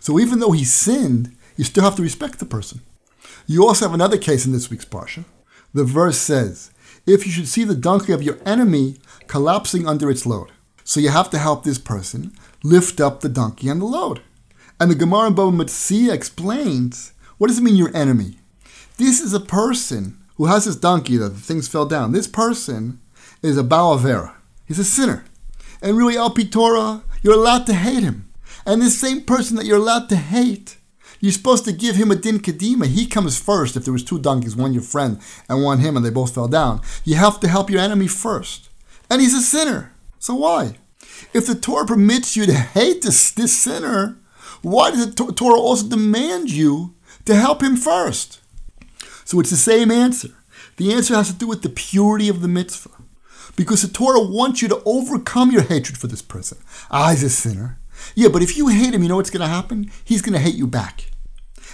So 0.00 0.18
even 0.18 0.38
though 0.38 0.52
he 0.52 0.64
sinned, 0.64 1.36
you 1.56 1.64
still 1.64 1.84
have 1.84 1.96
to 1.96 2.02
respect 2.02 2.38
the 2.38 2.46
person. 2.46 2.80
You 3.46 3.66
also 3.66 3.86
have 3.86 3.94
another 3.94 4.18
case 4.18 4.46
in 4.46 4.52
this 4.52 4.70
week's 4.70 4.84
Parsha. 4.84 5.24
The 5.74 5.84
verse 5.84 6.18
says, 6.18 6.70
if 7.06 7.26
you 7.26 7.32
should 7.32 7.48
see 7.48 7.64
the 7.64 7.74
donkey 7.74 8.12
of 8.12 8.22
your 8.22 8.38
enemy 8.44 8.96
collapsing 9.26 9.86
under 9.86 10.10
its 10.10 10.26
load. 10.26 10.52
So 10.84 11.00
you 11.00 11.10
have 11.10 11.30
to 11.30 11.38
help 11.38 11.64
this 11.64 11.78
person 11.78 12.32
lift 12.62 13.00
up 13.00 13.20
the 13.20 13.28
donkey 13.28 13.68
and 13.68 13.80
the 13.80 13.86
load. 13.86 14.22
And 14.80 14.90
the 14.90 14.94
Gemara 14.94 15.28
in 15.28 15.34
Baba 15.34 15.56
Metzia 15.56 16.12
explains 16.12 17.12
what 17.38 17.48
does 17.48 17.58
it 17.58 17.62
mean, 17.62 17.76
your 17.76 17.96
enemy? 17.96 18.38
This 18.96 19.20
is 19.20 19.32
a 19.32 19.40
person 19.40 20.18
who 20.36 20.46
has 20.46 20.64
this 20.64 20.76
donkey 20.76 21.16
that 21.16 21.30
the 21.30 21.40
things 21.40 21.68
fell 21.68 21.86
down. 21.86 22.12
This 22.12 22.26
person 22.26 23.00
is 23.42 23.58
a 23.58 23.62
Balavera. 23.62 24.34
He's 24.66 24.78
a 24.78 24.84
sinner. 24.84 25.24
And 25.80 25.96
really, 25.96 26.16
Al 26.16 26.30
Torah, 26.30 27.02
you're 27.22 27.34
allowed 27.34 27.66
to 27.66 27.74
hate 27.74 28.02
him. 28.02 28.30
And 28.66 28.82
this 28.82 29.00
same 29.00 29.22
person 29.22 29.56
that 29.56 29.64
you're 29.64 29.78
allowed 29.78 30.08
to 30.08 30.16
hate, 30.16 30.76
you're 31.20 31.32
supposed 31.32 31.64
to 31.64 31.72
give 31.72 31.96
him 31.96 32.10
a 32.10 32.16
din 32.16 32.38
kadima. 32.38 32.86
He 32.86 33.06
comes 33.06 33.40
first. 33.40 33.76
If 33.76 33.84
there 33.84 33.92
was 33.92 34.04
two 34.04 34.18
donkeys, 34.18 34.56
one 34.56 34.72
your 34.72 34.82
friend 34.82 35.20
and 35.48 35.62
one 35.62 35.80
him, 35.80 35.96
and 35.96 36.04
they 36.04 36.10
both 36.10 36.34
fell 36.34 36.48
down, 36.48 36.80
you 37.04 37.16
have 37.16 37.40
to 37.40 37.48
help 37.48 37.70
your 37.70 37.80
enemy 37.80 38.08
first. 38.08 38.68
And 39.10 39.20
he's 39.20 39.34
a 39.34 39.40
sinner. 39.40 39.92
So 40.18 40.34
why? 40.34 40.76
If 41.32 41.46
the 41.46 41.54
Torah 41.54 41.86
permits 41.86 42.36
you 42.36 42.46
to 42.46 42.52
hate 42.54 43.02
this, 43.02 43.30
this 43.30 43.56
sinner, 43.56 44.18
why 44.62 44.90
does 44.90 45.14
the 45.14 45.32
Torah 45.32 45.58
also 45.58 45.88
demand 45.88 46.50
you 46.50 46.94
to 47.28 47.34
help 47.34 47.62
him 47.62 47.76
first. 47.76 48.40
So 49.26 49.38
it's 49.38 49.50
the 49.50 49.56
same 49.56 49.90
answer. 49.90 50.30
The 50.78 50.94
answer 50.94 51.14
has 51.14 51.30
to 51.30 51.36
do 51.36 51.46
with 51.46 51.60
the 51.60 51.68
purity 51.68 52.30
of 52.30 52.40
the 52.40 52.48
mitzvah. 52.48 52.97
Because 53.58 53.82
the 53.82 53.88
Torah 53.88 54.22
wants 54.22 54.62
you 54.62 54.68
to 54.68 54.80
overcome 54.86 55.50
your 55.50 55.62
hatred 55.62 55.98
for 55.98 56.06
this 56.06 56.22
person. 56.22 56.58
Ah, 56.92 57.10
he's 57.10 57.24
a 57.24 57.28
sinner. 57.28 57.80
Yeah, 58.14 58.28
but 58.28 58.40
if 58.40 58.56
you 58.56 58.68
hate 58.68 58.94
him, 58.94 59.02
you 59.02 59.08
know 59.08 59.16
what's 59.16 59.30
going 59.30 59.40
to 59.40 59.48
happen? 59.48 59.90
He's 60.04 60.22
going 60.22 60.34
to 60.34 60.38
hate 60.38 60.54
you 60.54 60.68
back. 60.68 61.10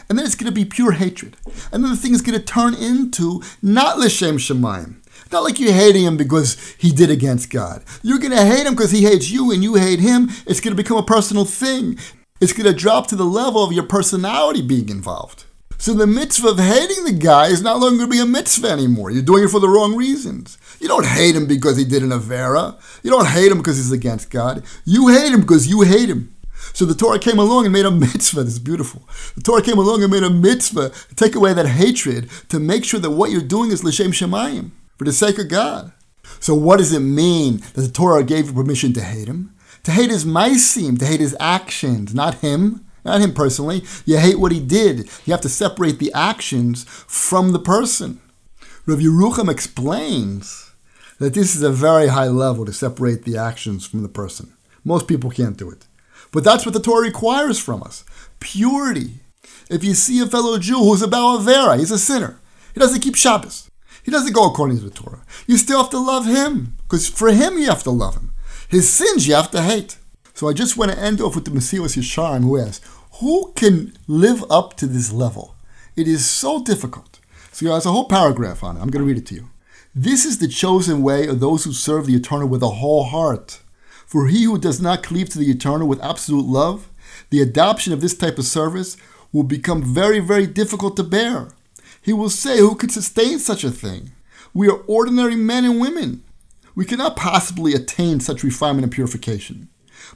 And 0.09 0.19
then 0.19 0.25
it's 0.25 0.35
going 0.35 0.51
to 0.51 0.61
be 0.61 0.65
pure 0.65 0.93
hatred. 0.93 1.37
And 1.71 1.85
then 1.85 1.91
the 1.91 1.97
thing 1.99 2.15
is 2.15 2.23
going 2.23 2.39
to 2.39 2.45
turn 2.45 2.73
into 2.73 3.43
not 3.61 3.99
L'Shem 3.99 4.39
Shemaim. 4.39 5.03
Not 5.31 5.43
like 5.43 5.61
you're 5.61 5.75
hating 5.75 6.05
him 6.05 6.17
because 6.17 6.75
he 6.79 6.91
did 6.91 7.11
against 7.11 7.51
God. 7.51 7.85
You're 8.03 8.19
going 8.19 8.31
to 8.31 8.47
hate 8.47 8.67
him 8.67 8.75
because 8.75 8.91
he 8.91 9.03
hates 9.03 9.31
you 9.31 9.53
and 9.53 9.63
you 9.63 9.75
hate 9.75 10.01
him. 10.01 10.31
It's 10.47 10.61
going 10.61 10.75
to 10.75 10.83
become 10.83 10.97
a 10.97 11.03
personal 11.03 11.45
thing. 11.45 11.99
It's 12.41 12.55
going 12.55 12.65
to 12.65 12.73
drop 12.73 13.09
to 13.09 13.17
the 13.17 13.25
level 13.25 13.63
of 13.63 13.75
your 13.75 13.85
personality 13.85 14.63
being 14.63 14.89
involved. 14.89 15.45
So 15.85 15.93
the 15.93 16.07
mitzvah 16.07 16.49
of 16.49 16.59
hating 16.59 17.05
the 17.05 17.13
guy 17.13 17.49
is 17.49 17.61
not 17.61 17.79
longer 17.79 18.05
to 18.05 18.11
be 18.11 18.19
a 18.19 18.25
mitzvah 18.25 18.69
anymore. 18.69 19.11
You're 19.11 19.23
doing 19.23 19.45
it 19.45 19.51
for 19.51 19.61
the 19.61 19.69
wrong 19.69 19.95
reasons. 19.95 20.57
You 20.81 20.89
don't 20.89 21.05
hate 21.05 21.37
him 21.37 21.47
because 21.47 21.77
he 21.77 21.85
did 21.85 22.03
an 22.03 22.09
Avera. 22.09 22.81
You 23.03 23.11
don't 23.11 23.27
hate 23.27 23.53
him 23.53 23.59
because 23.59 23.77
he's 23.77 23.93
against 23.93 24.31
God. 24.31 24.65
You 24.87 25.09
hate 25.09 25.31
him 25.31 25.43
because 25.43 25.67
you 25.67 25.83
hate 25.83 26.09
him. 26.09 26.35
So 26.73 26.87
the 26.87 26.95
Torah 26.95 27.19
came 27.19 27.39
along 27.39 27.67
and 27.67 27.73
made 27.75 27.85
a 27.85 27.91
mitzvah. 28.07 28.45
This 28.45 28.55
is 28.55 28.61
beautiful. 28.61 29.07
The 29.35 29.43
Torah 29.43 29.61
came 29.61 29.77
along 29.77 30.03
and 30.03 30.11
made 30.11 30.23
a 30.23 30.31
mitzvah 30.31 30.89
to 30.89 31.15
take 31.17 31.35
away 31.35 31.53
that 31.53 31.67
hatred, 31.67 32.31
to 32.49 32.59
make 32.59 32.87
sure 32.87 33.01
that 33.01 33.11
what 33.11 33.31
you're 33.31 33.43
doing 33.43 33.71
is 33.71 33.85
l'shem 33.85 34.13
shemayim, 34.13 34.71
for 34.97 35.05
the 35.05 35.13
sake 35.13 35.39
of 35.39 35.51
God. 35.51 35.93
So 36.41 36.55
what 36.55 36.79
does 36.79 36.95
it 36.95 37.01
mean 37.01 37.59
that 37.75 37.83
the 37.83 37.93
Torah 37.93 38.25
gave 38.25 38.47
you 38.47 38.53
permission 38.55 38.95
to 38.95 39.03
hate 39.03 39.29
him? 39.29 39.55
To 39.83 39.91
hate 39.91 40.09
his 40.09 40.25
maisim, 40.25 40.99
to 41.01 41.05
hate 41.05 41.21
his 41.21 41.37
actions, 41.39 42.15
not 42.15 42.37
him, 42.37 42.84
not 43.05 43.21
him 43.21 43.35
personally. 43.35 43.85
You 44.05 44.19
hate 44.19 44.39
what 44.39 44.53
he 44.53 44.61
did. 44.61 45.11
You 45.25 45.33
have 45.33 45.41
to 45.43 45.49
separate 45.49 45.99
the 45.99 46.13
actions 46.15 46.85
from 46.85 47.53
the 47.53 47.59
person. 47.59 48.21
Rav 48.87 48.99
Yerucham 48.99 49.51
explains 49.51 50.73
that 51.19 51.35
this 51.35 51.55
is 51.55 51.63
a 51.63 51.71
very 51.71 52.09
high 52.09 52.29
level 52.29 52.65
to 52.65 52.73
separate 52.73 53.25
the 53.25 53.37
actions 53.37 53.87
from 53.87 54.03
the 54.03 54.09
person. 54.09 54.53
Most 54.85 55.09
people 55.09 55.31
can't 55.31 55.57
do 55.57 55.71
it. 55.71 55.87
But 56.33 56.45
that's 56.45 56.67
what 56.67 56.75
the 56.75 56.81
Torah 56.81 57.07
requires 57.07 57.59
from 57.59 57.83
us 57.83 58.05
purity. 58.41 59.21
If 59.71 59.85
you 59.85 59.95
see 59.95 60.21
a 60.21 60.27
fellow 60.27 60.59
Jew 60.59 60.79
who's 60.79 61.03
a 61.03 61.07
Balavera, 61.07 61.79
he's 61.79 61.91
a 61.91 61.99
sinner. 61.99 62.41
He 62.75 62.81
doesn't 62.81 63.01
keep 63.01 63.15
Shabbos. 63.15 63.71
He 64.03 64.11
doesn't 64.11 64.35
go 64.35 64.47
according 64.47 64.79
to 64.79 64.85
the 64.85 64.91
Torah. 64.91 65.25
You 65.47 65.57
still 65.57 65.83
have 65.83 65.91
to 65.93 65.99
love 65.99 66.27
him, 66.27 66.77
because 66.83 67.09
for 67.09 67.33
him 67.33 67.59
you 67.59 67.67
have 67.67 67.83
to 67.85 67.91
love 67.91 68.17
him. 68.17 68.33
His 68.69 68.93
sins 68.93 69.27
you 69.27 69.35
have 69.35 69.51
to 69.53 69.63
hate. 69.63 69.97
So 70.35 70.49
I 70.49 70.53
just 70.53 70.77
want 70.77 70.91
to 70.91 70.99
end 70.99 71.21
off 71.21 71.37
with 71.37 71.45
the 71.45 71.53
Mesilas 71.53 71.97
Yesharim 71.97 72.43
who 72.43 72.59
asks, 72.59 72.85
who 73.21 73.53
can 73.55 73.97
live 74.09 74.45
up 74.51 74.77
to 74.79 74.87
this 74.89 75.13
level? 75.13 75.55
It 75.95 76.09
is 76.09 76.27
so 76.27 76.63
difficult. 76.63 77.21
So 77.53 77.67
there's 77.67 77.87
a 77.87 77.93
whole 77.93 78.09
paragraph 78.09 78.65
on 78.65 78.77
it. 78.77 78.81
I'm 78.81 78.91
going 78.91 79.05
to 79.05 79.07
read 79.07 79.17
it 79.17 79.27
to 79.27 79.37
you. 79.37 79.49
This 79.95 80.25
is 80.25 80.39
the 80.39 80.49
chosen 80.49 81.03
way 81.03 81.29
of 81.29 81.39
those 81.39 81.63
who 81.63 81.73
serve 81.73 82.07
the 82.07 82.17
Eternal 82.17 82.49
with 82.49 82.65
a 82.65 82.71
whole 82.71 83.05
heart. 83.05 83.61
For 84.07 84.27
he 84.27 84.43
who 84.43 84.59
does 84.59 84.81
not 84.81 85.05
cleave 85.05 85.29
to 85.31 85.39
the 85.39 85.51
Eternal 85.53 85.87
with 85.87 86.03
absolute 86.03 86.47
love, 86.47 86.91
the 87.31 87.41
adoption 87.41 87.93
of 87.93 88.01
this 88.01 88.17
type 88.17 88.37
of 88.37 88.45
service 88.45 88.97
will 89.33 89.45
become 89.45 89.85
very, 89.85 90.19
very 90.19 90.49
difficult 90.49 90.97
to 90.97 91.05
bear. 91.05 91.49
He 92.03 92.13
will 92.13 92.29
say, 92.29 92.59
Who 92.59 92.75
could 92.75 92.91
sustain 92.91 93.39
such 93.39 93.63
a 93.63 93.71
thing? 93.71 94.11
We 94.53 94.69
are 94.69 94.83
ordinary 94.89 95.37
men 95.37 95.65
and 95.65 95.81
women. 95.81 96.25
We 96.75 96.85
cannot 96.85 97.17
possibly 97.17 97.73
attain 97.73 98.19
such 98.19 98.43
refinement 98.43 98.83
and 98.83 98.93
purification. 98.93 99.69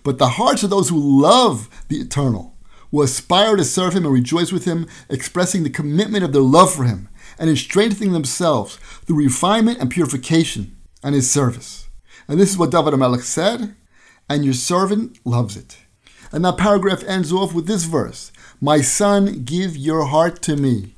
But 0.08 0.16
the 0.16 0.28
hearts 0.40 0.62
of 0.62 0.70
those 0.70 0.88
who 0.88 1.20
love 1.20 1.68
the 1.88 1.98
eternal 1.98 2.56
will 2.90 3.04
aspire 3.04 3.56
to 3.56 3.62
serve 3.62 3.92
him 3.92 4.06
and 4.06 4.14
rejoice 4.14 4.50
with 4.50 4.64
him, 4.64 4.86
expressing 5.10 5.64
the 5.64 5.68
commitment 5.68 6.24
of 6.24 6.32
their 6.32 6.40
love 6.40 6.72
for 6.72 6.84
him 6.84 7.10
and 7.38 7.50
in 7.50 7.56
strengthening 7.56 8.14
themselves 8.14 8.76
through 9.04 9.18
refinement 9.22 9.80
and 9.80 9.90
purification 9.90 10.74
and 11.02 11.14
his 11.14 11.30
service. 11.30 11.90
And 12.26 12.40
this 12.40 12.48
is 12.48 12.56
what 12.56 12.70
David 12.70 12.94
HaMelech 12.94 13.20
said, 13.20 13.76
and 14.30 14.46
your 14.46 14.54
servant 14.54 15.18
loves 15.26 15.58
it. 15.58 15.76
And 16.32 16.42
that 16.46 16.56
paragraph 16.56 17.04
ends 17.04 17.30
off 17.30 17.52
with 17.52 17.66
this 17.66 17.84
verse 17.84 18.32
My 18.62 18.80
son, 18.80 19.42
give 19.44 19.76
your 19.76 20.06
heart 20.06 20.40
to 20.44 20.56
me. 20.56 20.94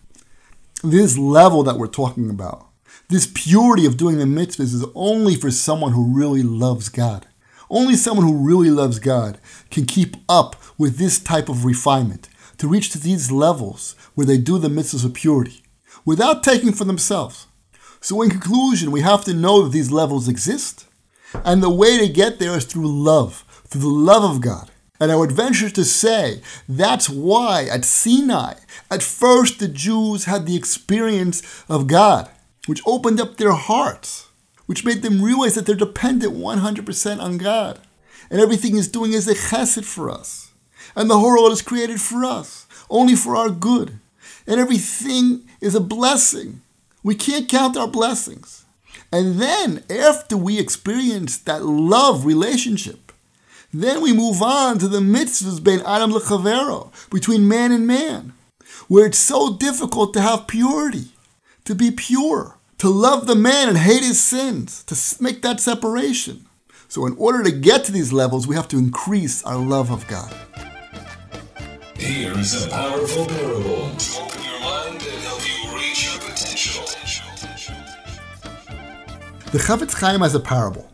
This 0.85 1.19
level 1.19 1.65
that 1.65 1.79
we're 1.79 1.89
talking 1.89 2.31
about 2.31 2.69
this 3.09 3.29
purity 3.35 3.87
of 3.87 3.97
doing 3.97 4.19
the 4.19 4.25
mitzvahs 4.25 4.73
is 4.73 4.85
only 4.95 5.35
for 5.35 5.51
someone 5.51 5.91
who 5.95 6.17
really 6.17 6.45
loves 6.45 6.89
God. 6.89 7.27
Only 7.71 7.95
someone 7.95 8.27
who 8.27 8.47
really 8.47 8.71
loves 8.71 8.99
God 8.99 9.39
can 9.71 9.87
keep 9.87 10.17
up 10.29 10.57
with 10.77 10.99
this 10.99 11.21
type 11.21 11.49
of 11.49 11.65
refinement, 11.65 12.29
to 12.59 12.69
reach 12.69 12.91
to 12.91 12.99
these 12.99 13.31
levels 13.31 13.95
where 14.15 14.27
they 14.27 14.39
do 14.39 14.59
the 14.59 14.69
mitzvahs 14.69 15.05
of 15.05 15.15
purity, 15.15 15.63
without 16.05 16.43
taking 16.43 16.73
for 16.73 16.85
themselves. 16.85 17.47
So, 18.01 18.21
in 18.23 18.31
conclusion, 18.31 18.91
we 18.91 19.03
have 19.03 19.25
to 19.25 19.35
know 19.35 19.63
that 19.63 19.73
these 19.73 19.93
levels 19.93 20.29
exist, 20.29 20.87
and 21.45 21.63
the 21.63 21.71
way 21.71 21.97
to 21.99 22.09
get 22.13 22.39
there 22.39 22.57
is 22.57 22.65
through 22.65 22.89
love, 22.89 23.45
through 23.69 23.83
the 23.83 23.89
love 23.89 24.25
of 24.25 24.41
God. 24.41 24.71
And 24.99 25.13
I 25.13 25.17
would 25.17 25.33
venture 25.33 25.71
to 25.71 25.85
say 25.85 26.43
that's 26.69 27.09
why 27.09 27.65
at 27.65 27.85
Sinai, 27.85 28.55
at 28.91 29.03
first 29.03 29.61
the 29.61 29.69
Jews 29.69 30.25
had 30.25 30.45
the 30.45 30.57
experience 30.57 31.65
of 31.69 31.87
God 31.87 32.29
which 32.67 32.83
opened 32.85 33.21
up 33.21 33.37
their 33.37 33.53
hearts, 33.53 34.29
which 34.71 34.85
made 34.85 35.03
them 35.03 35.21
realize 35.21 35.57
that 35.57 35.67
they're 35.67 35.75
dependent 35.75 36.33
100% 36.33 37.21
on 37.21 37.39
God. 37.39 37.81
And 38.31 38.41
everything 38.41 38.77
He's 38.77 38.87
doing 38.87 39.13
is 39.13 39.27
a 39.27 39.35
chesed 39.35 39.85
for 39.85 40.09
us. 40.09 40.53
And 40.95 41.11
the 41.11 41.19
whole 41.19 41.33
world 41.33 41.51
is 41.51 41.61
created 41.61 42.01
for 42.01 42.25
us, 42.25 42.69
only 42.89 43.17
for 43.17 43.35
our 43.35 43.51
good. 43.51 43.99
And 44.47 44.61
everything 44.61 45.41
is 45.61 45.75
a 45.75 45.81
blessing. 45.81 46.61
We 47.03 47.17
can't 47.17 47.49
count 47.49 47.77
our 47.77 47.89
blessings. 47.89 48.65
And 49.11 49.41
then, 49.41 49.83
after 49.91 50.37
we 50.37 50.61
experience 50.61 51.37
that 51.39 51.65
love 51.65 52.25
relationship, 52.25 53.11
then 53.75 54.01
we 54.01 54.13
move 54.13 54.41
on 54.41 54.79
to 54.79 54.87
the 54.87 55.01
mitzvahs 55.01 55.61
bein 55.65 55.81
Adam 55.81 56.13
lechavero, 56.13 56.93
between 57.11 57.49
man 57.49 57.73
and 57.73 57.89
man, 57.89 58.35
where 58.87 59.07
it's 59.07 59.19
so 59.19 59.57
difficult 59.57 60.15
to 60.15 60.21
have 60.21 60.47
purity, 60.47 61.07
to 61.65 61.75
be 61.75 61.91
pure, 61.91 62.60
to 62.81 62.89
love 62.89 63.27
the 63.27 63.35
man 63.35 63.69
and 63.69 63.77
hate 63.77 64.03
his 64.03 64.19
sins, 64.23 64.83
to 64.85 65.23
make 65.23 65.43
that 65.43 65.61
separation. 65.61 66.47
So, 66.89 67.05
in 67.05 67.15
order 67.19 67.43
to 67.43 67.51
get 67.51 67.85
to 67.85 67.93
these 67.93 68.11
levels, 68.11 68.47
we 68.47 68.57
have 68.57 68.69
to 68.69 68.79
increase 68.79 69.45
our 69.45 69.59
love 69.59 69.91
of 69.91 70.07
God. 70.07 70.35
Here 71.99 72.33
is 72.39 72.65
a 72.65 72.71
powerful 72.71 73.27
parable 73.27 73.95
to 73.95 74.23
open 74.23 74.43
your 74.43 74.61
mind 74.61 74.95
and 74.95 75.23
help 75.23 75.43
you 75.47 75.77
reach 75.77 76.11
your 76.11 76.21
potential. 76.21 76.83
The 79.53 79.59
Chafetz 79.59 80.01
Chaim 80.01 80.23
has 80.23 80.35
a 80.35 80.41
parable. 80.41 80.91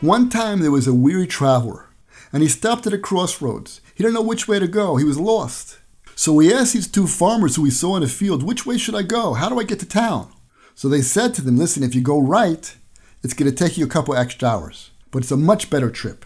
One 0.00 0.30
time 0.30 0.58
there 0.58 0.72
was 0.72 0.88
a 0.88 0.94
weary 0.94 1.28
traveler, 1.28 1.90
and 2.32 2.42
he 2.42 2.48
stopped 2.48 2.88
at 2.88 2.92
a 2.92 2.98
crossroads. 2.98 3.80
He 3.94 4.02
didn't 4.02 4.14
know 4.14 4.22
which 4.22 4.48
way 4.48 4.58
to 4.58 4.66
go. 4.66 4.96
He 4.96 5.04
was 5.04 5.20
lost. 5.20 5.78
So 6.16 6.36
he 6.40 6.52
asked 6.52 6.72
these 6.72 6.90
two 6.90 7.06
farmers 7.06 7.54
who 7.54 7.64
he 7.64 7.70
saw 7.70 7.94
in 7.94 8.02
the 8.02 8.08
field, 8.08 8.42
Which 8.42 8.66
way 8.66 8.78
should 8.78 8.96
I 8.96 9.02
go? 9.02 9.34
How 9.34 9.48
do 9.48 9.60
I 9.60 9.64
get 9.64 9.78
to 9.78 9.86
town? 9.86 10.32
So 10.80 10.88
they 10.88 11.02
said 11.02 11.34
to 11.34 11.42
them, 11.42 11.58
Listen, 11.58 11.82
if 11.82 11.94
you 11.94 12.00
go 12.00 12.18
right, 12.18 12.74
it's 13.22 13.34
going 13.34 13.50
to 13.50 13.54
take 13.54 13.76
you 13.76 13.84
a 13.84 13.88
couple 13.90 14.16
extra 14.16 14.48
hours, 14.48 14.92
but 15.10 15.18
it's 15.18 15.30
a 15.30 15.36
much 15.36 15.68
better 15.68 15.90
trip. 15.90 16.24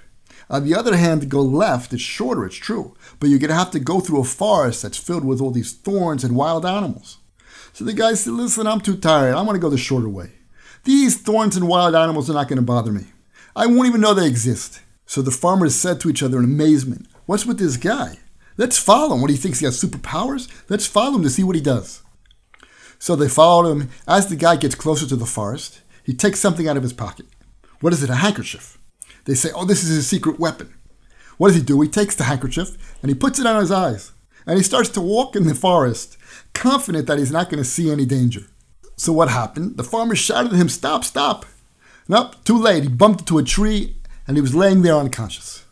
On 0.48 0.64
the 0.64 0.76
other 0.76 0.96
hand, 0.96 1.28
go 1.28 1.42
left, 1.42 1.92
it's 1.92 2.00
shorter, 2.00 2.46
it's 2.46 2.54
true, 2.54 2.94
but 3.18 3.28
you're 3.28 3.40
going 3.40 3.48
to 3.50 3.56
have 3.56 3.72
to 3.72 3.80
go 3.80 3.98
through 3.98 4.20
a 4.20 4.24
forest 4.24 4.82
that's 4.82 4.96
filled 4.96 5.24
with 5.24 5.40
all 5.40 5.50
these 5.50 5.72
thorns 5.72 6.22
and 6.22 6.36
wild 6.36 6.64
animals. 6.64 7.18
So 7.72 7.84
the 7.84 7.92
guy 7.92 8.14
said, 8.14 8.34
Listen, 8.34 8.68
I'm 8.68 8.80
too 8.80 8.96
tired. 8.96 9.34
I 9.34 9.42
want 9.42 9.56
to 9.56 9.60
go 9.60 9.70
the 9.70 9.76
shorter 9.76 10.08
way. 10.08 10.30
These 10.84 11.20
thorns 11.20 11.56
and 11.56 11.66
wild 11.66 11.96
animals 11.96 12.30
are 12.30 12.34
not 12.34 12.46
going 12.46 12.58
to 12.58 12.62
bother 12.62 12.92
me. 12.92 13.06
I 13.56 13.66
won't 13.66 13.88
even 13.88 14.00
know 14.00 14.14
they 14.14 14.28
exist. 14.28 14.82
So 15.04 15.20
the 15.20 15.32
farmers 15.32 15.74
said 15.74 15.98
to 16.02 16.08
each 16.08 16.22
other 16.22 16.38
in 16.38 16.44
amazement, 16.44 17.08
What's 17.26 17.44
with 17.44 17.58
this 17.58 17.76
guy? 17.76 18.18
Let's 18.56 18.78
follow 18.78 19.16
him. 19.16 19.20
What, 19.20 19.32
he 19.32 19.36
thinks 19.36 19.58
he 19.58 19.64
has 19.64 19.82
superpowers? 19.82 20.48
Let's 20.70 20.86
follow 20.86 21.16
him 21.16 21.24
to 21.24 21.30
see 21.30 21.42
what 21.42 21.56
he 21.56 21.60
does. 21.60 22.03
So 22.98 23.16
they 23.16 23.28
followed 23.28 23.70
him. 23.70 23.90
As 24.06 24.28
the 24.28 24.36
guy 24.36 24.56
gets 24.56 24.74
closer 24.74 25.06
to 25.06 25.16
the 25.16 25.26
forest, 25.26 25.80
he 26.02 26.14
takes 26.14 26.40
something 26.40 26.68
out 26.68 26.76
of 26.76 26.82
his 26.82 26.92
pocket. 26.92 27.26
What 27.80 27.92
is 27.92 28.02
it? 28.02 28.10
A 28.10 28.16
handkerchief. 28.16 28.78
They 29.24 29.34
say, 29.34 29.50
Oh, 29.54 29.64
this 29.64 29.82
is 29.82 29.90
his 29.90 30.06
secret 30.06 30.38
weapon. 30.38 30.74
What 31.36 31.48
does 31.48 31.56
he 31.56 31.62
do? 31.62 31.80
He 31.80 31.88
takes 31.88 32.14
the 32.14 32.24
handkerchief 32.24 32.96
and 33.02 33.10
he 33.10 33.14
puts 33.14 33.38
it 33.38 33.46
on 33.46 33.60
his 33.60 33.72
eyes. 33.72 34.12
And 34.46 34.58
he 34.58 34.62
starts 34.62 34.90
to 34.90 35.00
walk 35.00 35.34
in 35.34 35.46
the 35.46 35.54
forest, 35.54 36.18
confident 36.52 37.06
that 37.06 37.18
he's 37.18 37.32
not 37.32 37.48
going 37.48 37.62
to 37.62 37.68
see 37.68 37.90
any 37.90 38.04
danger. 38.04 38.42
So 38.96 39.12
what 39.12 39.30
happened? 39.30 39.76
The 39.76 39.84
farmer 39.84 40.14
shouted 40.14 40.52
at 40.52 40.58
him, 40.58 40.68
Stop, 40.68 41.04
stop. 41.04 41.46
Nope, 42.08 42.36
too 42.44 42.58
late. 42.58 42.82
He 42.82 42.88
bumped 42.88 43.20
into 43.20 43.38
a 43.38 43.42
tree 43.42 43.96
and 44.26 44.36
he 44.36 44.40
was 44.42 44.54
laying 44.54 44.82
there 44.82 44.96
unconscious. 44.96 45.63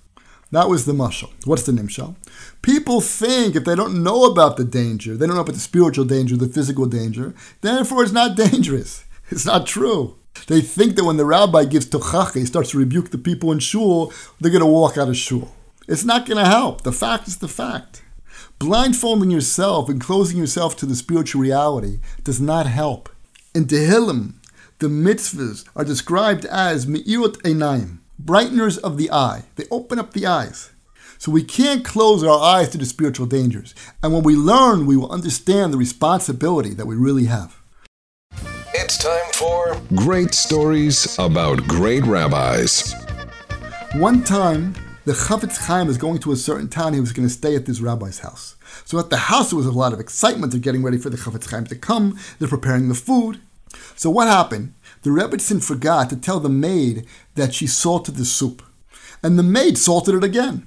That 0.52 0.68
was 0.68 0.84
the 0.84 0.92
mushal. 0.92 1.30
What's 1.46 1.62
the 1.62 1.72
nimshal? 1.72 2.14
People 2.60 3.00
think 3.00 3.56
if 3.56 3.64
they 3.64 3.74
don't 3.74 4.02
know 4.02 4.24
about 4.24 4.58
the 4.58 4.64
danger, 4.64 5.16
they 5.16 5.26
don't 5.26 5.34
know 5.34 5.42
about 5.42 5.54
the 5.54 5.60
spiritual 5.60 6.04
danger, 6.04 6.36
the 6.36 6.46
physical 6.46 6.84
danger, 6.84 7.34
therefore 7.62 8.02
it's 8.02 8.12
not 8.12 8.36
dangerous. 8.48 9.04
It's 9.30 9.46
not 9.46 9.66
true. 9.66 10.18
They 10.48 10.60
think 10.60 10.96
that 10.96 11.04
when 11.04 11.16
the 11.16 11.24
rabbi 11.24 11.64
gives 11.64 11.86
tochacha, 11.86 12.34
he 12.34 12.44
starts 12.44 12.70
to 12.70 12.78
rebuke 12.78 13.10
the 13.10 13.18
people 13.18 13.50
in 13.50 13.60
shul, 13.60 14.12
they're 14.40 14.50
going 14.50 14.60
to 14.60 14.66
walk 14.66 14.98
out 14.98 15.08
of 15.08 15.16
shul. 15.16 15.52
It's 15.88 16.04
not 16.04 16.26
going 16.26 16.42
to 16.42 16.48
help. 16.48 16.82
The 16.82 16.92
fact 16.92 17.28
is 17.28 17.38
the 17.38 17.48
fact. 17.48 18.02
Blindfolding 18.58 19.30
yourself 19.30 19.88
and 19.88 20.00
closing 20.00 20.36
yourself 20.36 20.76
to 20.76 20.86
the 20.86 20.94
spiritual 20.94 21.40
reality 21.40 21.98
does 22.24 22.40
not 22.40 22.66
help. 22.66 23.08
In 23.54 23.64
Tehillim, 23.64 24.34
the 24.78 24.88
mitzvahs 24.88 25.64
are 25.74 25.84
described 25.84 26.44
as 26.44 26.86
me'irot 26.86 27.40
einayim, 27.42 27.98
brighteners 28.24 28.78
of 28.78 28.96
the 28.96 29.10
eye. 29.10 29.44
They 29.56 29.64
open 29.70 29.98
up 29.98 30.12
the 30.12 30.26
eyes. 30.26 30.70
So 31.18 31.30
we 31.30 31.44
can't 31.44 31.84
close 31.84 32.24
our 32.24 32.40
eyes 32.40 32.68
to 32.70 32.78
the 32.78 32.84
spiritual 32.84 33.26
dangers. 33.26 33.74
And 34.02 34.12
when 34.12 34.22
we 34.22 34.34
learn, 34.34 34.86
we 34.86 34.96
will 34.96 35.10
understand 35.10 35.72
the 35.72 35.78
responsibility 35.78 36.74
that 36.74 36.86
we 36.86 36.96
really 36.96 37.26
have. 37.26 37.60
It's 38.74 38.98
time 38.98 39.32
for 39.32 39.80
Great 39.94 40.34
Stories 40.34 41.16
About 41.18 41.66
Great 41.68 42.04
Rabbis. 42.04 42.94
One 43.94 44.24
time, 44.24 44.74
the 45.04 45.12
Chafetz 45.12 45.66
Chaim 45.66 45.86
was 45.86 45.98
going 45.98 46.18
to 46.20 46.32
a 46.32 46.36
certain 46.36 46.68
town. 46.68 46.94
He 46.94 47.00
was 47.00 47.12
going 47.12 47.28
to 47.28 47.34
stay 47.34 47.54
at 47.54 47.66
this 47.66 47.80
rabbi's 47.80 48.20
house. 48.20 48.56
So 48.84 48.98
at 48.98 49.10
the 49.10 49.16
house, 49.16 49.50
there 49.50 49.56
was 49.56 49.66
a 49.66 49.72
lot 49.72 49.92
of 49.92 50.00
excitement. 50.00 50.52
They're 50.52 50.60
getting 50.60 50.82
ready 50.82 50.98
for 50.98 51.10
the 51.10 51.16
Chafetz 51.16 51.50
Chaim 51.50 51.66
to 51.66 51.76
come. 51.76 52.18
They're 52.38 52.48
preparing 52.48 52.88
the 52.88 52.94
food. 52.94 53.40
So 53.96 54.10
what 54.10 54.28
happened? 54.28 54.74
The 55.02 55.10
Rebbetzin 55.10 55.64
forgot 55.64 56.10
to 56.10 56.16
tell 56.16 56.40
the 56.40 56.48
maid 56.48 57.06
that 57.34 57.54
she 57.54 57.66
salted 57.66 58.16
the 58.16 58.24
soup. 58.24 58.62
And 59.22 59.38
the 59.38 59.42
maid 59.42 59.78
salted 59.78 60.14
it 60.14 60.24
again. 60.24 60.66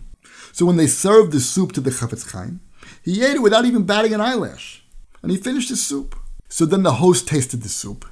So 0.51 0.65
when 0.65 0.77
they 0.77 0.88
served 0.88 1.31
the 1.31 1.39
soup 1.39 1.73
to 1.73 1.81
the 1.81 1.89
Chafetz 1.89 2.31
Chaim, 2.31 2.61
he 3.03 3.23
ate 3.23 3.35
it 3.35 3.41
without 3.41 3.65
even 3.65 3.83
batting 3.83 4.13
an 4.13 4.21
eyelash. 4.21 4.83
And 5.21 5.31
he 5.31 5.38
finished 5.38 5.69
his 5.69 5.83
soup. 5.83 6.15
So 6.47 6.65
then 6.65 6.83
the 6.83 6.93
host 6.93 7.27
tasted 7.27 7.63
the 7.63 7.69
soup, 7.69 8.05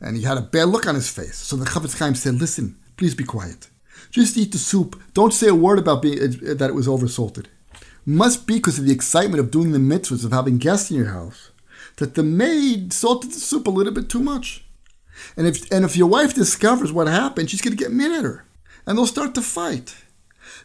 and 0.00 0.16
he 0.16 0.22
had 0.22 0.38
a 0.38 0.42
bad 0.42 0.68
look 0.68 0.86
on 0.86 0.94
his 0.94 1.10
face. 1.10 1.36
So 1.36 1.56
the 1.56 1.66
Chafetz 1.66 1.98
Chaim 1.98 2.14
said, 2.14 2.36
Listen, 2.36 2.78
please 2.96 3.14
be 3.14 3.24
quiet. 3.24 3.68
Just 4.10 4.36
eat 4.36 4.52
the 4.52 4.58
soup. 4.58 5.00
Don't 5.12 5.34
say 5.34 5.48
a 5.48 5.54
word 5.54 5.78
about 5.78 6.02
being, 6.02 6.18
uh, 6.18 6.54
that 6.54 6.70
it 6.70 6.74
was 6.74 6.88
oversalted. 6.88 7.46
Must 8.06 8.46
be 8.46 8.54
because 8.54 8.78
of 8.78 8.86
the 8.86 8.92
excitement 8.92 9.40
of 9.40 9.50
doing 9.50 9.72
the 9.72 9.78
mitzvahs, 9.78 10.24
of 10.24 10.32
having 10.32 10.58
guests 10.58 10.90
in 10.90 10.96
your 10.96 11.10
house, 11.10 11.49
that 12.00 12.14
the 12.14 12.22
maid 12.22 12.94
salted 12.94 13.30
the 13.30 13.38
soup 13.38 13.66
a 13.66 13.70
little 13.70 13.92
bit 13.92 14.08
too 14.08 14.20
much. 14.20 14.64
And 15.36 15.46
if, 15.46 15.70
and 15.70 15.84
if 15.84 15.98
your 15.98 16.08
wife 16.08 16.34
discovers 16.34 16.92
what 16.92 17.06
happened, 17.06 17.50
she's 17.50 17.60
going 17.60 17.76
to 17.76 17.82
get 17.82 17.92
mad 17.92 18.10
at 18.10 18.24
her. 18.24 18.46
And 18.86 18.96
they'll 18.96 19.06
start 19.06 19.34
to 19.34 19.42
fight. 19.42 19.94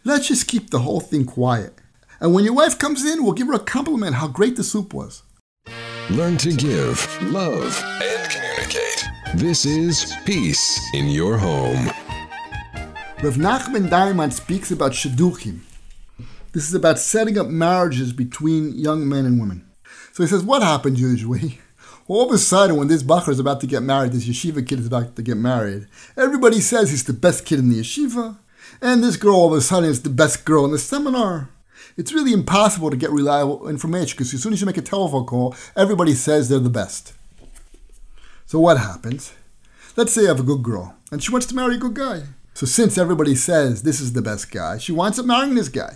Let's 0.06 0.30
just 0.30 0.48
keep 0.48 0.70
the 0.70 0.80
whole 0.80 1.02
thing 1.02 1.26
quiet. 1.26 1.74
And 2.22 2.34
when 2.34 2.46
your 2.46 2.54
wife 2.54 2.80
comes 2.80 3.06
in, 3.06 3.22
we'll 3.22 3.34
give 3.34 3.48
her 3.48 3.54
a 3.54 3.60
compliment 3.60 4.16
how 4.16 4.30
great 4.30 4.56
the 4.56 4.64
soup 4.64 4.94
was. 4.94 5.24
Learn 6.10 6.38
to 6.38 6.54
give, 6.54 7.22
love, 7.24 7.84
and 8.02 8.32
communicate. 8.32 9.06
This 9.36 9.66
is 9.66 10.14
Peace 10.24 10.80
in 10.94 11.10
Your 11.10 11.38
Home. 11.38 11.88
Rav 13.22 13.36
Nachman 13.36 13.90
Diamond 13.90 14.34
speaks 14.34 14.72
about 14.72 14.94
shidduchim. 14.94 15.60
This 16.54 16.70
is 16.70 16.74
about 16.74 16.98
setting 16.98 17.38
up 17.38 17.48
marriages 17.48 18.14
between 18.14 18.74
young 18.76 19.10
men 19.10 19.26
and 19.26 19.38
women. 19.38 19.70
So 20.14 20.24
he 20.24 20.30
says, 20.30 20.44
what 20.44 20.62
happens 20.62 21.00
usually? 21.00 21.60
All 22.08 22.28
of 22.28 22.32
a 22.32 22.38
sudden, 22.38 22.78
when 22.78 22.88
this 22.88 23.04
bacher 23.04 23.30
is 23.30 23.40
about 23.40 23.62
to 23.62 23.68
get 23.68 23.82
married, 23.82 24.12
this 24.12 24.28
yeshiva 24.28 24.66
kid 24.66 24.80
is 24.80 24.88
about 24.88 25.16
to 25.16 25.22
get 25.22 25.38
married, 25.38 25.88
everybody 26.16 26.62
says 26.62 26.92
he's 26.92 27.04
the 27.04 27.14
best 27.14 27.46
kid 27.46 27.60
in 27.60 27.70
the 27.70 27.80
yeshiva, 27.80 28.38
and 28.82 29.04
this 29.04 29.18
girl 29.18 29.36
all 29.36 29.52
of 29.52 29.58
a 29.58 29.62
sudden 29.62 29.90
is 29.90 30.04
the 30.04 30.10
best 30.10 30.46
girl 30.46 30.66
in 30.66 30.72
the 30.72 30.78
seminar. 30.78 31.50
It's 31.98 32.14
really 32.14 32.34
impossible 32.34 32.92
to 32.92 32.98
get 32.98 33.12
reliable 33.12 33.68
information 33.68 34.16
because 34.18 34.34
as 34.34 34.44
soon 34.44 34.54
as 34.54 34.62
you 34.62 34.68
make 34.68 34.78
a 34.78 34.82
telephone 34.82 35.26
call, 35.26 35.56
everybody 35.76 36.14
says 36.14 36.50
they're 36.50 36.60
the 36.60 36.70
best. 36.70 37.14
So 38.46 38.60
what 38.60 38.78
happens? 38.78 39.34
Let's 39.98 40.14
say 40.14 40.24
you 40.24 40.28
have 40.28 40.40
a 40.40 40.44
good 40.44 40.62
girl, 40.62 40.96
and 41.12 41.24
she 41.24 41.32
wants 41.32 41.48
to 41.48 41.56
marry 41.56 41.76
a 41.76 41.80
good 41.80 41.94
guy. 41.94 42.24
So 42.54 42.66
since 42.66 42.98
everybody 42.98 43.36
says 43.36 43.84
this 43.84 44.00
is 44.00 44.14
the 44.14 44.22
best 44.22 44.52
guy, 44.52 44.78
she 44.78 44.92
winds 44.92 45.20
up 45.20 45.26
marrying 45.26 45.56
this 45.56 45.70
guy. 45.70 45.96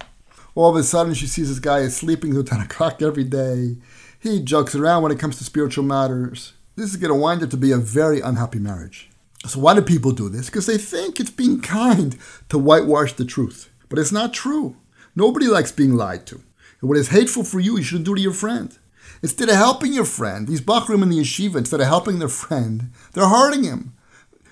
All 0.59 0.71
of 0.71 0.75
a 0.75 0.83
sudden, 0.83 1.13
she 1.13 1.25
sees 1.25 1.47
this 1.47 1.57
guy 1.57 1.79
is 1.79 1.95
sleeping 1.95 2.33
till 2.33 2.43
10 2.43 2.59
o'clock 2.59 3.01
every 3.01 3.23
day. 3.23 3.77
He 4.19 4.41
jokes 4.41 4.75
around 4.75 5.03
when 5.03 5.11
it 5.13 5.17
comes 5.17 5.37
to 5.37 5.45
spiritual 5.45 5.85
matters. 5.85 6.51
This 6.75 6.89
is 6.89 6.97
going 6.97 7.13
to 7.13 7.15
wind 7.17 7.41
up 7.41 7.49
to 7.51 7.55
be 7.55 7.71
a 7.71 7.77
very 7.77 8.19
unhappy 8.19 8.59
marriage. 8.59 9.09
So 9.47 9.61
why 9.61 9.73
do 9.73 9.81
people 9.81 10.11
do 10.11 10.27
this? 10.27 10.47
Because 10.47 10.65
they 10.65 10.77
think 10.77 11.17
it's 11.17 11.29
being 11.29 11.61
kind 11.77 12.17
to 12.49 12.57
whitewash 12.57 13.13
the 13.13 13.23
truth. 13.23 13.69
But 13.87 13.99
it's 13.99 14.11
not 14.11 14.33
true. 14.33 14.75
Nobody 15.15 15.47
likes 15.47 15.71
being 15.71 15.93
lied 15.93 16.25
to. 16.25 16.43
And 16.81 16.89
what 16.89 16.97
is 16.97 17.07
hateful 17.07 17.45
for 17.45 17.61
you, 17.61 17.77
you 17.77 17.83
shouldn't 17.83 18.07
do 18.07 18.15
to 18.15 18.21
your 18.21 18.33
friend. 18.33 18.77
Instead 19.23 19.47
of 19.47 19.55
helping 19.55 19.93
your 19.93 20.03
friend, 20.03 20.45
these 20.45 20.59
Bachrim 20.59 21.03
in 21.03 21.07
the 21.07 21.19
yeshiva, 21.19 21.55
instead 21.55 21.79
of 21.79 21.87
helping 21.87 22.19
their 22.19 22.27
friend, 22.27 22.91
they're 23.13 23.29
hurting 23.29 23.63
him. 23.63 23.93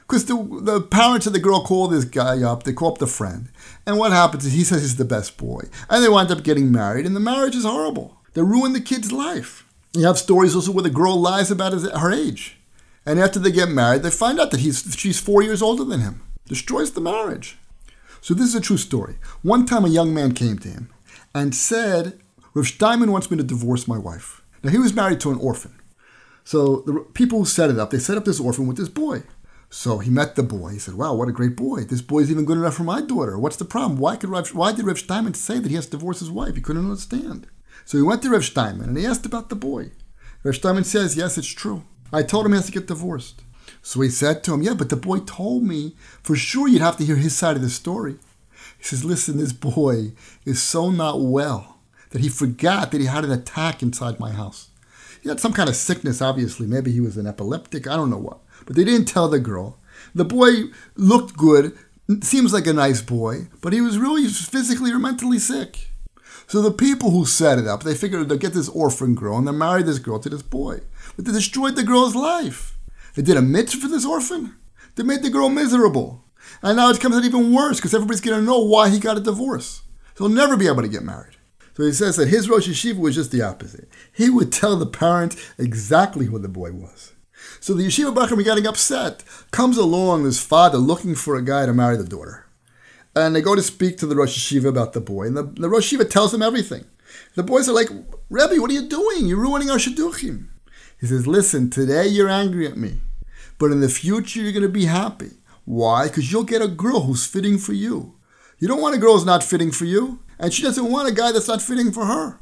Because 0.07 0.25
the, 0.25 0.35
the 0.61 0.81
parents 0.81 1.27
of 1.27 1.33
the 1.33 1.39
girl 1.39 1.63
call 1.63 1.87
this 1.87 2.05
guy 2.05 2.41
up, 2.41 2.63
they 2.63 2.71
call 2.71 2.93
up 2.93 2.97
the 2.97 3.07
friend. 3.07 3.49
And 3.85 3.97
what 3.97 4.13
happens 4.13 4.45
is 4.45 4.53
he 4.53 4.63
says 4.63 4.81
he's 4.81 4.95
the 4.95 5.03
best 5.03 5.37
boy. 5.37 5.63
And 5.89 6.03
they 6.03 6.07
wind 6.07 6.31
up 6.31 6.43
getting 6.43 6.71
married, 6.71 7.05
and 7.05 7.15
the 7.15 7.19
marriage 7.19 7.55
is 7.55 7.65
horrible. 7.65 8.17
They 8.33 8.41
ruin 8.41 8.71
the 8.71 8.79
kid's 8.79 9.11
life. 9.11 9.65
You 9.93 10.05
have 10.05 10.17
stories 10.17 10.55
also 10.55 10.71
where 10.71 10.83
the 10.83 10.89
girl 10.89 11.19
lies 11.19 11.51
about 11.51 11.73
his, 11.73 11.89
her 11.89 12.11
age. 12.11 12.57
And 13.05 13.19
after 13.19 13.39
they 13.39 13.51
get 13.51 13.69
married, 13.69 14.03
they 14.03 14.09
find 14.09 14.39
out 14.39 14.51
that 14.51 14.59
he's, 14.61 14.95
she's 14.97 15.19
four 15.19 15.41
years 15.41 15.61
older 15.61 15.83
than 15.83 16.01
him. 16.01 16.21
Destroys 16.45 16.91
the 16.91 17.01
marriage. 17.01 17.57
So 18.21 18.33
this 18.33 18.47
is 18.47 18.55
a 18.55 18.61
true 18.61 18.77
story. 18.77 19.15
One 19.41 19.65
time 19.65 19.85
a 19.85 19.89
young 19.89 20.13
man 20.13 20.33
came 20.33 20.59
to 20.59 20.69
him 20.69 20.89
and 21.33 21.53
said, 21.55 22.19
Rav 22.53 22.67
Steinman 22.67 23.11
wants 23.11 23.29
me 23.29 23.37
to 23.37 23.43
divorce 23.43 23.87
my 23.87 23.97
wife. 23.97 24.41
Now 24.63 24.71
he 24.71 24.77
was 24.77 24.93
married 24.93 25.19
to 25.21 25.31
an 25.31 25.37
orphan. 25.37 25.79
So 26.43 26.83
the 26.85 27.05
people 27.13 27.39
who 27.39 27.45
set 27.45 27.69
it 27.69 27.79
up, 27.79 27.91
they 27.91 27.99
set 27.99 28.17
up 28.17 28.25
this 28.25 28.39
orphan 28.39 28.67
with 28.67 28.77
this 28.77 28.89
boy. 28.89 29.23
So 29.69 29.99
he 29.99 30.09
met 30.09 30.35
the 30.35 30.43
boy. 30.43 30.69
He 30.69 30.79
said, 30.79 30.93
"Wow, 30.93 31.13
what 31.13 31.27
a 31.27 31.33
great 31.33 31.57
boy! 31.57 31.81
This 31.81 32.01
boy 32.01 32.19
is 32.19 32.31
even 32.31 32.45
good 32.45 32.57
enough 32.57 32.75
for 32.75 32.83
my 32.83 33.01
daughter. 33.01 33.37
What's 33.37 33.57
the 33.57 33.65
problem? 33.65 33.99
Why 33.99 34.15
could 34.15 34.29
Rav, 34.29 34.49
why 34.53 34.71
did 34.71 34.85
Rev 34.85 34.97
Steinman 34.97 35.33
say 35.33 35.59
that 35.59 35.69
he 35.69 35.75
has 35.75 35.85
to 35.85 35.91
divorce 35.91 36.19
his 36.19 36.31
wife? 36.31 36.55
He 36.55 36.61
couldn't 36.61 36.85
understand." 36.85 37.47
So 37.83 37.97
he 37.97 38.03
went 38.03 38.21
to 38.23 38.29
Rev 38.29 38.45
Steinman 38.45 38.89
and 38.89 38.97
he 38.97 39.05
asked 39.05 39.25
about 39.25 39.49
the 39.49 39.55
boy. 39.55 39.91
Rev 40.43 40.55
Steinman 40.55 40.85
says, 40.85 41.17
"Yes, 41.17 41.37
it's 41.37 41.47
true. 41.47 41.83
I 42.13 42.23
told 42.23 42.45
him 42.45 42.53
he 42.53 42.57
has 42.57 42.67
to 42.67 42.71
get 42.71 42.87
divorced." 42.87 43.41
So 43.81 43.99
he 44.01 44.09
said 44.09 44.43
to 44.43 44.53
him, 44.53 44.61
"Yeah, 44.61 44.73
but 44.73 44.89
the 44.89 44.95
boy 44.95 45.19
told 45.19 45.63
me 45.63 45.95
for 46.23 46.35
sure 46.35 46.67
you'd 46.67 46.81
have 46.81 46.97
to 46.97 47.05
hear 47.05 47.17
his 47.17 47.35
side 47.35 47.57
of 47.57 47.61
the 47.61 47.69
story." 47.69 48.19
He 48.77 48.83
says, 48.83 49.03
"Listen, 49.03 49.37
this 49.37 49.53
boy 49.53 50.13
is 50.45 50.61
so 50.61 50.91
not 50.91 51.21
well 51.21 51.79
that 52.11 52.21
he 52.21 52.29
forgot 52.29 52.91
that 52.91 53.01
he 53.01 53.07
had 53.07 53.25
an 53.25 53.31
attack 53.31 53.83
inside 53.83 54.19
my 54.19 54.31
house. 54.31 54.69
He 55.21 55.27
had 55.29 55.41
some 55.41 55.51
kind 55.51 55.67
of 55.67 55.75
sickness, 55.75 56.21
obviously. 56.21 56.67
Maybe 56.67 56.91
he 56.91 57.01
was 57.01 57.17
an 57.17 57.27
epileptic. 57.27 57.85
I 57.85 57.97
don't 57.97 58.09
know 58.09 58.17
what." 58.17 58.39
But 58.67 58.75
they 58.75 58.83
didn't 58.83 59.07
tell 59.07 59.27
the 59.27 59.39
girl. 59.39 59.79
The 60.13 60.25
boy 60.25 60.65
looked 60.95 61.35
good, 61.35 61.75
seems 62.21 62.53
like 62.53 62.67
a 62.67 62.73
nice 62.73 63.01
boy, 63.01 63.47
but 63.61 63.73
he 63.73 63.81
was 63.81 63.97
really 63.97 64.27
physically 64.27 64.91
or 64.91 64.99
mentally 64.99 65.39
sick. 65.39 65.89
So 66.45 66.61
the 66.61 66.71
people 66.71 67.11
who 67.11 67.25
set 67.25 67.57
it 67.57 67.67
up, 67.67 67.83
they 67.83 67.95
figured 67.95 68.29
they'd 68.29 68.39
get 68.39 68.53
this 68.53 68.69
orphan 68.69 69.15
girl 69.15 69.37
and 69.37 69.47
they'll 69.47 69.53
marry 69.53 69.83
this 69.83 69.99
girl 69.99 70.19
to 70.19 70.29
this 70.29 70.43
boy. 70.43 70.81
But 71.15 71.25
they 71.25 71.31
destroyed 71.31 71.75
the 71.75 71.83
girl's 71.83 72.15
life. 72.15 72.77
They 73.15 73.21
did 73.21 73.37
a 73.37 73.41
mitzvah 73.41 73.81
for 73.81 73.87
this 73.87 74.05
orphan. 74.05 74.55
They 74.95 75.03
made 75.03 75.23
the 75.23 75.29
girl 75.29 75.49
miserable. 75.49 76.23
And 76.61 76.77
now 76.77 76.89
it 76.89 76.99
comes 76.99 77.15
out 77.15 77.25
even 77.25 77.53
worse 77.53 77.77
because 77.77 77.93
everybody's 77.93 78.21
going 78.21 78.39
to 78.39 78.45
know 78.45 78.59
why 78.59 78.89
he 78.89 78.99
got 78.99 79.17
a 79.17 79.21
divorce. 79.21 79.81
So 80.15 80.25
he'll 80.25 80.35
never 80.35 80.55
be 80.55 80.67
able 80.67 80.83
to 80.83 80.87
get 80.87 81.03
married. 81.03 81.35
So 81.75 81.83
he 81.83 81.91
says 81.91 82.15
that 82.15 82.29
his 82.29 82.49
Rosh 82.49 82.67
Yeshiva 82.67 82.97
was 82.97 83.15
just 83.15 83.31
the 83.31 83.43
opposite. 83.43 83.87
He 84.11 84.29
would 84.29 84.51
tell 84.51 84.77
the 84.77 84.85
parents 84.85 85.35
exactly 85.57 86.25
who 86.25 86.39
the 86.39 86.47
boy 86.47 86.71
was. 86.71 87.13
So 87.59 87.73
the 87.73 87.85
yeshiva 87.85 88.13
bachrim 88.13 88.43
getting 88.43 88.67
upset. 88.67 89.23
Comes 89.51 89.77
along 89.77 90.25
his 90.25 90.39
father 90.39 90.77
looking 90.77 91.15
for 91.15 91.35
a 91.35 91.41
guy 91.43 91.65
to 91.65 91.73
marry 91.73 91.97
the 91.97 92.03
daughter. 92.03 92.45
And 93.15 93.35
they 93.35 93.41
go 93.41 93.55
to 93.55 93.63
speak 93.63 93.97
to 93.97 94.05
the 94.05 94.15
Rosh 94.15 94.37
Yeshiva 94.37 94.67
about 94.67 94.93
the 94.93 95.01
boy. 95.01 95.25
And 95.25 95.35
the, 95.35 95.43
the 95.43 95.69
Rosh 95.69 95.91
Yeshiva 95.91 96.09
tells 96.09 96.33
him 96.33 96.43
everything. 96.43 96.85
The 97.35 97.43
boys 97.43 97.67
are 97.67 97.73
like, 97.73 97.89
Rebbe, 98.29 98.61
what 98.61 98.69
are 98.69 98.73
you 98.73 98.87
doing? 98.87 99.25
You're 99.25 99.39
ruining 99.39 99.71
our 99.71 99.77
shidduchim. 99.77 100.47
He 100.99 101.07
says, 101.07 101.27
listen, 101.27 101.69
today 101.69 102.07
you're 102.07 102.29
angry 102.29 102.67
at 102.67 102.77
me. 102.77 102.99
But 103.57 103.71
in 103.71 103.81
the 103.81 103.89
future, 103.89 104.41
you're 104.41 104.51
going 104.51 104.63
to 104.63 104.69
be 104.69 104.85
happy. 104.85 105.31
Why? 105.65 106.07
Because 106.07 106.31
you'll 106.31 106.43
get 106.43 106.61
a 106.61 106.67
girl 106.67 107.01
who's 107.01 107.25
fitting 107.25 107.57
for 107.57 107.73
you. 107.73 108.15
You 108.59 108.67
don't 108.67 108.81
want 108.81 108.95
a 108.95 108.99
girl 108.99 109.13
who's 109.13 109.25
not 109.25 109.43
fitting 109.43 109.71
for 109.71 109.85
you. 109.85 110.19
And 110.39 110.53
she 110.53 110.63
doesn't 110.63 110.91
want 110.91 111.09
a 111.09 111.13
guy 111.13 111.31
that's 111.31 111.47
not 111.47 111.61
fitting 111.61 111.91
for 111.91 112.05
her. 112.05 112.39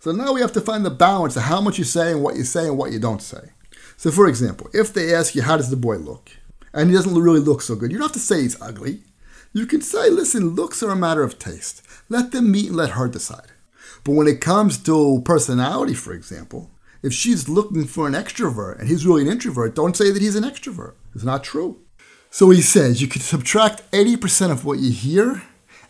So 0.00 0.12
now 0.12 0.32
we 0.32 0.40
have 0.40 0.52
to 0.52 0.60
find 0.60 0.84
the 0.84 0.90
balance 0.90 1.36
of 1.36 1.42
how 1.44 1.60
much 1.60 1.78
you 1.78 1.84
say 1.84 2.12
and 2.12 2.22
what 2.22 2.36
you 2.36 2.44
say 2.44 2.66
and 2.66 2.78
what 2.78 2.92
you 2.92 2.98
don't 2.98 3.22
say. 3.22 3.50
So, 3.98 4.12
for 4.12 4.28
example, 4.28 4.70
if 4.72 4.94
they 4.94 5.12
ask 5.12 5.34
you, 5.34 5.42
how 5.42 5.56
does 5.56 5.70
the 5.70 5.76
boy 5.76 5.96
look? 5.96 6.30
And 6.72 6.88
he 6.88 6.94
doesn't 6.94 7.18
really 7.18 7.40
look 7.40 7.60
so 7.60 7.74
good, 7.74 7.90
you 7.90 7.98
don't 7.98 8.06
have 8.06 8.12
to 8.12 8.20
say 8.20 8.42
he's 8.42 8.60
ugly. 8.62 9.00
You 9.52 9.66
can 9.66 9.82
say, 9.82 10.08
listen, 10.08 10.50
looks 10.50 10.84
are 10.84 10.90
a 10.90 10.96
matter 10.96 11.24
of 11.24 11.40
taste. 11.40 11.82
Let 12.08 12.30
them 12.30 12.52
meet 12.52 12.68
and 12.68 12.76
let 12.76 12.90
her 12.90 13.08
decide. 13.08 13.48
But 14.04 14.12
when 14.12 14.28
it 14.28 14.40
comes 14.40 14.78
to 14.84 15.20
personality, 15.24 15.94
for 15.94 16.12
example, 16.12 16.70
if 17.02 17.12
she's 17.12 17.48
looking 17.48 17.86
for 17.86 18.06
an 18.06 18.12
extrovert 18.12 18.78
and 18.78 18.88
he's 18.88 19.04
really 19.04 19.22
an 19.22 19.32
introvert, 19.32 19.74
don't 19.74 19.96
say 19.96 20.12
that 20.12 20.22
he's 20.22 20.36
an 20.36 20.44
extrovert. 20.44 20.94
It's 21.12 21.24
not 21.24 21.42
true. 21.42 21.80
So 22.30 22.50
he 22.50 22.62
says 22.62 23.02
you 23.02 23.08
can 23.08 23.20
subtract 23.20 23.90
80% 23.90 24.52
of 24.52 24.64
what 24.64 24.78
you 24.78 24.92
hear 24.92 25.42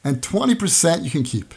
and 0.02 0.22
20% 0.22 1.04
you 1.04 1.10
can 1.10 1.24
keep. 1.24 1.52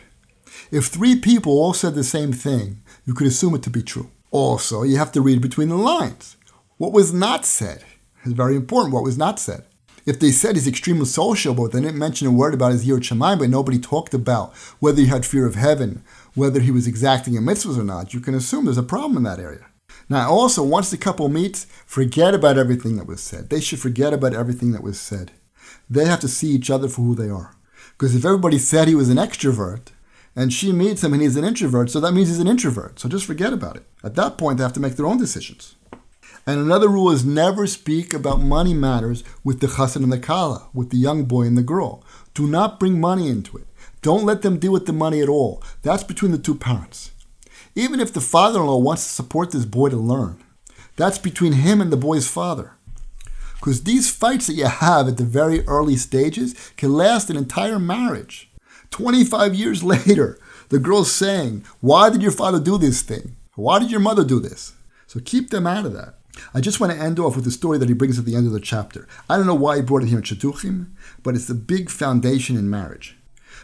If 0.69 0.87
three 0.87 1.15
people 1.15 1.53
all 1.53 1.73
said 1.73 1.95
the 1.95 2.03
same 2.03 2.33
thing, 2.33 2.81
you 3.05 3.13
could 3.13 3.27
assume 3.27 3.55
it 3.55 3.63
to 3.63 3.69
be 3.69 3.83
true. 3.83 4.11
Also, 4.31 4.83
you 4.83 4.97
have 4.97 5.13
to 5.13 5.21
read 5.21 5.41
between 5.41 5.69
the 5.69 5.75
lines. 5.75 6.35
What 6.81 6.93
was 6.93 7.13
not 7.13 7.45
said 7.45 7.83
is 8.25 8.33
very 8.33 8.55
important. 8.55 8.91
What 8.91 9.03
was 9.03 9.15
not 9.15 9.39
said. 9.39 9.65
If 10.07 10.19
they 10.19 10.31
said 10.31 10.55
he's 10.55 10.67
extremely 10.67 11.05
sociable, 11.05 11.69
they 11.69 11.79
didn't 11.79 11.99
mention 11.99 12.25
a 12.25 12.31
word 12.31 12.55
about 12.55 12.71
his 12.71 12.87
Yirat 12.87 13.01
Shamayim, 13.01 13.37
but 13.37 13.51
nobody 13.51 13.77
talked 13.77 14.15
about 14.15 14.55
whether 14.79 14.99
he 14.99 15.05
had 15.05 15.23
fear 15.23 15.45
of 15.45 15.53
heaven, 15.53 16.03
whether 16.33 16.59
he 16.59 16.71
was 16.71 16.87
exacting 16.87 17.35
in 17.35 17.43
mitzvahs 17.43 17.77
or 17.77 17.83
not, 17.83 18.15
you 18.15 18.19
can 18.19 18.33
assume 18.33 18.65
there's 18.65 18.79
a 18.79 18.81
problem 18.81 19.15
in 19.15 19.21
that 19.21 19.37
area. 19.37 19.67
Now, 20.09 20.31
also, 20.31 20.63
once 20.63 20.89
the 20.89 20.97
couple 20.97 21.29
meets, 21.29 21.65
forget 21.85 22.33
about 22.33 22.57
everything 22.57 22.95
that 22.95 23.05
was 23.05 23.21
said. 23.21 23.51
They 23.51 23.61
should 23.61 23.79
forget 23.79 24.11
about 24.11 24.33
everything 24.33 24.71
that 24.71 24.81
was 24.81 24.99
said. 24.99 25.33
They 25.87 26.05
have 26.05 26.21
to 26.21 26.27
see 26.27 26.49
each 26.49 26.71
other 26.71 26.89
for 26.89 27.03
who 27.03 27.13
they 27.13 27.29
are. 27.29 27.53
Because 27.91 28.15
if 28.15 28.25
everybody 28.25 28.57
said 28.57 28.87
he 28.87 28.95
was 28.95 29.09
an 29.09 29.17
extrovert, 29.17 29.89
and 30.35 30.51
she 30.51 30.71
meets 30.71 31.03
him 31.03 31.13
and 31.13 31.21
he's 31.21 31.35
an 31.35 31.45
introvert, 31.45 31.91
so 31.91 31.99
that 31.99 32.13
means 32.13 32.29
he's 32.29 32.39
an 32.39 32.47
introvert. 32.47 32.99
So 32.99 33.07
just 33.07 33.27
forget 33.27 33.53
about 33.53 33.75
it. 33.75 33.83
At 34.03 34.15
that 34.15 34.39
point, 34.39 34.57
they 34.57 34.63
have 34.63 34.73
to 34.73 34.79
make 34.79 34.95
their 34.95 35.05
own 35.05 35.19
decisions. 35.19 35.75
And 36.45 36.59
another 36.59 36.87
rule 36.87 37.11
is 37.11 37.23
never 37.23 37.67
speak 37.67 38.13
about 38.13 38.41
money 38.41 38.73
matters 38.73 39.23
with 39.43 39.59
the 39.59 39.67
chassan 39.67 40.03
and 40.03 40.11
the 40.11 40.19
kala, 40.19 40.67
with 40.73 40.89
the 40.89 40.97
young 40.97 41.25
boy 41.25 41.43
and 41.43 41.57
the 41.57 41.61
girl. 41.61 42.03
Do 42.33 42.47
not 42.47 42.79
bring 42.79 42.99
money 42.99 43.29
into 43.29 43.57
it. 43.57 43.67
Don't 44.01 44.25
let 44.25 44.41
them 44.41 44.57
deal 44.57 44.71
with 44.71 44.87
the 44.87 44.93
money 44.93 45.21
at 45.21 45.29
all. 45.29 45.61
That's 45.83 46.03
between 46.03 46.31
the 46.31 46.39
two 46.39 46.55
parents. 46.55 47.11
Even 47.75 47.99
if 47.99 48.11
the 48.11 48.21
father 48.21 48.59
in 48.59 48.65
law 48.65 48.77
wants 48.77 49.03
to 49.03 49.09
support 49.09 49.51
this 49.51 49.65
boy 49.65 49.89
to 49.89 49.97
learn, 49.97 50.43
that's 50.95 51.19
between 51.19 51.53
him 51.53 51.79
and 51.79 51.91
the 51.91 51.97
boy's 51.97 52.27
father. 52.27 52.73
Because 53.55 53.83
these 53.83 54.09
fights 54.09 54.47
that 54.47 54.53
you 54.53 54.65
have 54.65 55.07
at 55.07 55.17
the 55.17 55.23
very 55.23 55.65
early 55.67 55.95
stages 55.95 56.55
can 56.77 56.93
last 56.93 57.29
an 57.29 57.37
entire 57.37 57.77
marriage. 57.77 58.49
25 58.89 59.53
years 59.53 59.83
later, 59.93 60.39
the 60.69 60.79
girl's 60.79 61.11
saying, 61.11 61.63
Why 61.79 62.09
did 62.09 62.23
your 62.23 62.31
father 62.31 62.59
do 62.59 62.79
this 62.79 63.03
thing? 63.03 63.35
Why 63.55 63.77
did 63.77 63.91
your 63.91 63.99
mother 63.99 64.23
do 64.23 64.39
this? 64.39 64.73
So 65.05 65.19
keep 65.19 65.51
them 65.51 65.67
out 65.67 65.85
of 65.85 65.93
that. 65.93 66.15
I 66.53 66.61
just 66.61 66.79
want 66.79 66.93
to 66.93 66.99
end 66.99 67.19
off 67.19 67.35
with 67.35 67.45
the 67.45 67.51
story 67.51 67.77
that 67.77 67.89
he 67.89 67.93
brings 67.93 68.17
at 68.17 68.25
the 68.25 68.35
end 68.35 68.47
of 68.47 68.53
the 68.53 68.59
chapter. 68.59 69.07
I 69.29 69.37
don't 69.37 69.47
know 69.47 69.55
why 69.55 69.77
he 69.77 69.81
brought 69.81 70.03
it 70.03 70.09
here 70.09 70.17
in 70.17 70.23
Shidduchim, 70.23 70.91
but 71.23 71.35
it's 71.35 71.49
a 71.49 71.55
big 71.55 71.89
foundation 71.89 72.57
in 72.57 72.69
marriage. 72.69 73.17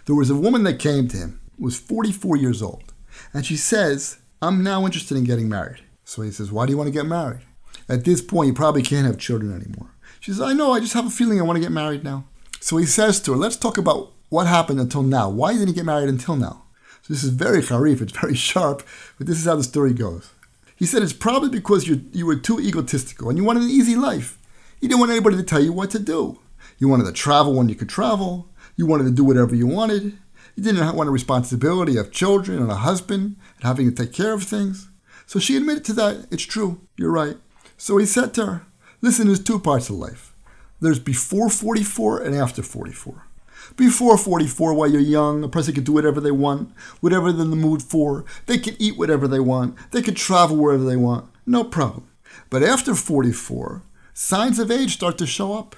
There 0.05 0.15
was 0.15 0.29
a 0.29 0.35
woman 0.35 0.63
that 0.63 0.79
came 0.79 1.07
to 1.09 1.17
him, 1.17 1.41
was 1.57 1.79
44 1.79 2.37
years 2.37 2.61
old, 2.61 2.93
and 3.33 3.45
she 3.45 3.57
says, 3.57 4.17
I'm 4.41 4.63
now 4.63 4.85
interested 4.85 5.17
in 5.17 5.23
getting 5.23 5.49
married. 5.49 5.81
So 6.03 6.21
he 6.21 6.31
says, 6.31 6.51
Why 6.51 6.65
do 6.65 6.71
you 6.71 6.77
want 6.77 6.87
to 6.87 6.93
get 6.93 7.05
married? 7.05 7.41
At 7.89 8.05
this 8.05 8.21
point, 8.21 8.47
you 8.47 8.53
probably 8.53 8.81
can't 8.81 9.07
have 9.07 9.17
children 9.17 9.53
anymore. 9.53 9.89
She 10.19 10.31
says, 10.31 10.41
I 10.41 10.53
know, 10.53 10.73
I 10.73 10.79
just 10.79 10.93
have 10.93 11.05
a 11.05 11.09
feeling 11.09 11.39
I 11.39 11.43
want 11.43 11.57
to 11.57 11.61
get 11.61 11.71
married 11.71 12.03
now. 12.03 12.25
So 12.59 12.77
he 12.77 12.85
says 12.85 13.19
to 13.21 13.31
her, 13.31 13.37
Let's 13.37 13.57
talk 13.57 13.77
about 13.77 14.13
what 14.29 14.47
happened 14.47 14.79
until 14.79 15.03
now. 15.03 15.29
Why 15.29 15.53
didn't 15.53 15.67
he 15.69 15.73
get 15.73 15.85
married 15.85 16.09
until 16.09 16.35
now? 16.35 16.63
So 17.01 17.13
this 17.13 17.23
is 17.23 17.29
very 17.29 17.61
harif, 17.61 18.01
it's 18.01 18.11
very 18.11 18.35
sharp, 18.49 18.83
but 19.17 19.27
this 19.27 19.39
is 19.39 19.45
how 19.45 19.55
the 19.55 19.63
story 19.63 19.93
goes. 19.93 20.29
He 20.77 20.85
said 20.85 21.01
it's 21.01 21.11
probably 21.11 21.49
because 21.49 21.87
you 21.87 22.05
you 22.13 22.25
were 22.25 22.35
too 22.35 22.59
egotistical 22.59 23.29
and 23.29 23.37
you 23.37 23.43
wanted 23.43 23.63
an 23.63 23.69
easy 23.69 23.95
life. 23.95 24.37
You 24.79 24.87
didn't 24.87 24.99
want 24.99 25.11
anybody 25.11 25.35
to 25.35 25.43
tell 25.43 25.61
you 25.61 25.73
what 25.73 25.89
to 25.91 25.99
do. 25.99 26.39
You 26.77 26.87
wanted 26.87 27.05
to 27.05 27.11
travel 27.11 27.53
when 27.53 27.67
you 27.67 27.75
could 27.75 27.89
travel. 27.89 28.47
You 28.75 28.85
wanted 28.85 29.05
to 29.05 29.11
do 29.11 29.23
whatever 29.23 29.55
you 29.55 29.65
wanted. 29.65 30.17
You 30.55 30.63
didn't 30.63 30.95
want 30.95 31.09
a 31.09 31.11
responsibility 31.11 31.97
of 31.97 32.11
children 32.11 32.61
and 32.61 32.71
a 32.71 32.75
husband 32.75 33.37
and 33.55 33.63
having 33.63 33.89
to 33.89 33.95
take 33.95 34.13
care 34.13 34.33
of 34.33 34.43
things. 34.43 34.89
So 35.25 35.39
she 35.39 35.57
admitted 35.57 35.83
to 35.85 35.93
that. 35.93 36.27
It's 36.31 36.43
true. 36.43 36.81
You're 36.95 37.11
right. 37.11 37.37
So 37.77 37.97
he 37.97 38.05
said 38.05 38.33
to 38.35 38.45
her, 38.45 38.65
Listen, 39.01 39.27
there's 39.27 39.43
two 39.43 39.59
parts 39.59 39.89
of 39.89 39.95
life. 39.95 40.33
There's 40.79 40.99
before 40.99 41.49
44 41.49 42.21
and 42.21 42.35
after 42.35 42.61
44. 42.63 43.26
Before 43.75 44.17
44, 44.17 44.73
while 44.73 44.89
you're 44.89 45.01
young, 45.01 45.43
a 45.43 45.49
person 45.49 45.73
can 45.73 45.83
do 45.83 45.91
whatever 45.91 46.21
they 46.21 46.31
want, 46.31 46.71
whatever 46.99 47.31
they're 47.31 47.43
in 47.43 47.51
the 47.51 47.55
mood 47.55 47.83
for. 47.83 48.25
They 48.45 48.57
can 48.57 48.75
eat 48.79 48.97
whatever 48.97 49.27
they 49.27 49.39
want. 49.39 49.75
They 49.91 50.01
can 50.01 50.15
travel 50.15 50.57
wherever 50.57 50.83
they 50.83 50.95
want. 50.95 51.29
No 51.45 51.63
problem. 51.63 52.07
But 52.49 52.63
after 52.63 52.95
44, 52.95 53.83
signs 54.13 54.59
of 54.59 54.71
age 54.71 54.93
start 54.93 55.17
to 55.17 55.27
show 55.27 55.53
up. 55.53 55.75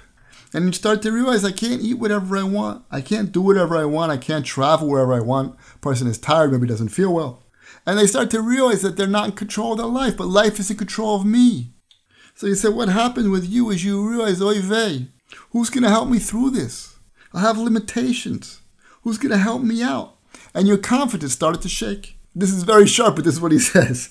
And 0.52 0.66
you 0.66 0.72
start 0.72 1.02
to 1.02 1.12
realize 1.12 1.44
I 1.44 1.52
can't 1.52 1.82
eat 1.82 1.94
whatever 1.94 2.36
I 2.36 2.42
want. 2.42 2.84
I 2.90 3.00
can't 3.00 3.30
do 3.30 3.40
whatever 3.40 3.76
I 3.76 3.84
want. 3.84 4.10
I 4.10 4.16
can't 4.16 4.44
travel 4.44 4.88
wherever 4.88 5.12
I 5.12 5.20
want. 5.20 5.56
Person 5.80 6.08
is 6.08 6.18
tired, 6.18 6.50
maybe 6.50 6.66
doesn't 6.66 6.88
feel 6.88 7.12
well. 7.12 7.44
And 7.86 7.98
they 7.98 8.06
start 8.06 8.30
to 8.30 8.42
realize 8.42 8.82
that 8.82 8.96
they're 8.96 9.06
not 9.06 9.26
in 9.26 9.32
control 9.32 9.72
of 9.72 9.78
their 9.78 9.86
life, 9.86 10.16
but 10.16 10.26
life 10.26 10.58
is 10.58 10.70
in 10.70 10.76
control 10.76 11.16
of 11.16 11.24
me. 11.24 11.72
So 12.34 12.46
you 12.46 12.54
say, 12.54 12.68
what 12.68 12.88
happened 12.88 13.30
with 13.30 13.48
you 13.48 13.70
is 13.70 13.84
you 13.84 14.08
realize, 14.08 14.42
oy 14.42 14.60
vey, 14.60 15.08
who's 15.50 15.70
going 15.70 15.84
to 15.84 15.88
help 15.88 16.08
me 16.08 16.18
through 16.18 16.50
this? 16.50 16.89
I 17.32 17.40
have 17.40 17.58
limitations. 17.58 18.60
Who's 19.02 19.18
going 19.18 19.30
to 19.30 19.38
help 19.38 19.62
me 19.62 19.82
out? 19.82 20.16
And 20.54 20.66
your 20.66 20.78
confidence 20.78 21.32
started 21.32 21.62
to 21.62 21.68
shake. 21.68 22.16
This 22.34 22.52
is 22.52 22.64
very 22.64 22.86
sharp, 22.86 23.16
but 23.16 23.24
this 23.24 23.34
is 23.34 23.40
what 23.40 23.52
he 23.52 23.58
says. 23.74 24.10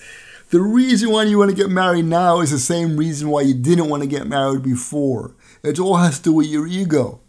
The 0.50 0.60
reason 0.60 1.10
why 1.10 1.24
you 1.24 1.38
want 1.38 1.50
to 1.50 1.56
get 1.56 1.70
married 1.70 2.06
now 2.06 2.40
is 2.40 2.50
the 2.50 2.58
same 2.58 2.96
reason 2.96 3.28
why 3.28 3.42
you 3.42 3.54
didn't 3.54 3.88
want 3.88 4.02
to 4.02 4.08
get 4.08 4.26
married 4.26 4.62
before. 4.62 5.36
It 5.62 5.78
all 5.78 5.96
has 5.96 6.18
to 6.18 6.24
do 6.24 6.32
with 6.32 6.48
your 6.48 6.66
ego. 6.66 7.20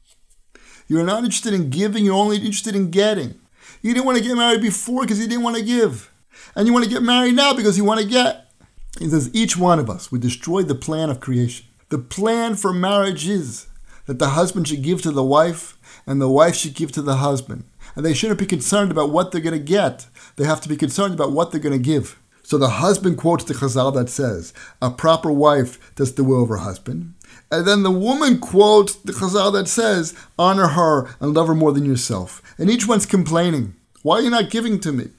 You're 0.87 1.05
not 1.05 1.23
interested 1.23 1.53
in 1.53 1.69
giving, 1.69 2.03
you're 2.03 2.15
only 2.15 2.37
interested 2.37 2.75
in 2.75 2.89
getting. 2.89 3.39
You 3.81 3.93
didn't 3.93 4.05
want 4.05 4.17
to 4.17 4.23
get 4.23 4.35
married 4.35 4.61
before 4.61 5.01
because 5.01 5.19
you 5.19 5.27
didn't 5.27 5.43
want 5.43 5.57
to 5.57 5.63
give. 5.63 6.11
And 6.55 6.67
you 6.67 6.73
want 6.73 6.85
to 6.85 6.91
get 6.91 7.03
married 7.03 7.35
now 7.35 7.53
because 7.53 7.77
you 7.77 7.85
want 7.85 8.01
to 8.01 8.07
get. 8.07 8.51
He 8.99 9.07
says, 9.07 9.29
each 9.33 9.55
one 9.55 9.79
of 9.79 9.89
us, 9.89 10.11
we 10.11 10.19
destroyed 10.19 10.67
the 10.67 10.75
plan 10.75 11.09
of 11.09 11.19
creation. 11.19 11.65
The 11.89 11.97
plan 11.97 12.55
for 12.55 12.73
marriage 12.73 13.27
is 13.27 13.67
that 14.05 14.19
the 14.19 14.29
husband 14.29 14.67
should 14.67 14.81
give 14.81 15.01
to 15.03 15.11
the 15.11 15.23
wife 15.23 15.77
and 16.05 16.21
the 16.21 16.29
wife 16.29 16.55
should 16.55 16.73
give 16.73 16.91
to 16.93 17.01
the 17.01 17.17
husband. 17.17 17.63
And 17.95 18.05
they 18.05 18.13
shouldn't 18.13 18.39
be 18.39 18.45
concerned 18.45 18.91
about 18.91 19.11
what 19.11 19.31
they're 19.31 19.41
going 19.41 19.57
to 19.57 19.63
get. 19.63 20.07
They 20.35 20.45
have 20.45 20.61
to 20.61 20.69
be 20.69 20.77
concerned 20.77 21.13
about 21.13 21.31
what 21.31 21.51
they're 21.51 21.59
going 21.59 21.77
to 21.77 21.83
give. 21.83 22.19
So 22.43 22.57
the 22.57 22.69
husband 22.69 23.17
quotes 23.17 23.43
the 23.43 23.53
Chazal 23.53 23.93
that 23.95 24.09
says, 24.09 24.53
A 24.81 24.91
proper 24.91 25.31
wife 25.31 25.93
does 25.95 26.15
the 26.15 26.23
will 26.23 26.43
of 26.43 26.49
her 26.49 26.57
husband. 26.57 27.13
And 27.51 27.67
then 27.67 27.83
the 27.83 27.91
woman 27.91 28.39
quotes 28.39 28.95
the 28.95 29.13
Chazal 29.13 29.53
that 29.53 29.67
says, 29.67 30.15
Honor 30.39 30.67
her 30.67 31.09
and 31.19 31.33
love 31.33 31.47
her 31.47 31.55
more 31.55 31.71
than 31.71 31.85
yourself. 31.85 32.41
And 32.57 32.69
each 32.69 32.87
one's 32.87 33.05
complaining, 33.05 33.75
Why 34.01 34.17
are 34.17 34.21
you 34.21 34.29
not 34.29 34.49
giving 34.49 34.79
to 34.81 34.91
me? 34.91 35.09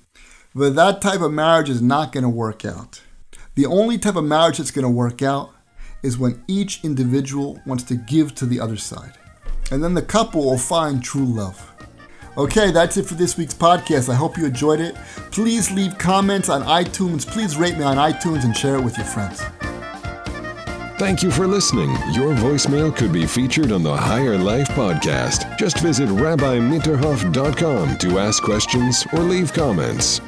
But 0.54 0.74
that 0.74 1.00
type 1.00 1.20
of 1.20 1.32
marriage 1.32 1.70
is 1.70 1.80
not 1.80 2.12
going 2.12 2.24
to 2.24 2.28
work 2.28 2.64
out. 2.64 3.00
The 3.54 3.66
only 3.66 3.98
type 3.98 4.16
of 4.16 4.24
marriage 4.24 4.58
that's 4.58 4.70
going 4.70 4.84
to 4.84 4.90
work 4.90 5.22
out 5.22 5.54
is 6.02 6.18
when 6.18 6.42
each 6.48 6.84
individual 6.84 7.60
wants 7.64 7.84
to 7.84 7.94
give 7.94 8.34
to 8.34 8.46
the 8.46 8.60
other 8.60 8.76
side. 8.76 9.12
And 9.72 9.82
then 9.82 9.94
the 9.94 10.02
couple 10.02 10.44
will 10.44 10.58
find 10.58 11.02
true 11.02 11.24
love. 11.24 11.72
Okay, 12.36 12.70
that's 12.70 12.98
it 12.98 13.06
for 13.06 13.14
this 13.14 13.38
week's 13.38 13.54
podcast. 13.54 14.10
I 14.10 14.14
hope 14.14 14.36
you 14.36 14.44
enjoyed 14.44 14.80
it. 14.80 14.94
Please 15.30 15.70
leave 15.70 15.96
comments 15.96 16.50
on 16.50 16.62
iTunes. 16.62 17.26
Please 17.26 17.56
rate 17.56 17.78
me 17.78 17.82
on 17.82 17.96
iTunes 17.96 18.44
and 18.44 18.54
share 18.54 18.76
it 18.76 18.84
with 18.84 18.98
your 18.98 19.06
friends. 19.06 19.40
Thank 20.98 21.22
you 21.22 21.30
for 21.30 21.46
listening. 21.46 21.88
Your 22.12 22.34
voicemail 22.34 22.94
could 22.94 23.14
be 23.14 23.26
featured 23.26 23.72
on 23.72 23.82
the 23.82 23.96
Higher 23.96 24.36
Life 24.36 24.68
podcast. 24.68 25.58
Just 25.58 25.78
visit 25.78 26.10
rabbimitterhoff.com 26.10 27.96
to 27.96 28.18
ask 28.18 28.42
questions 28.42 29.06
or 29.14 29.20
leave 29.20 29.54
comments. 29.54 30.20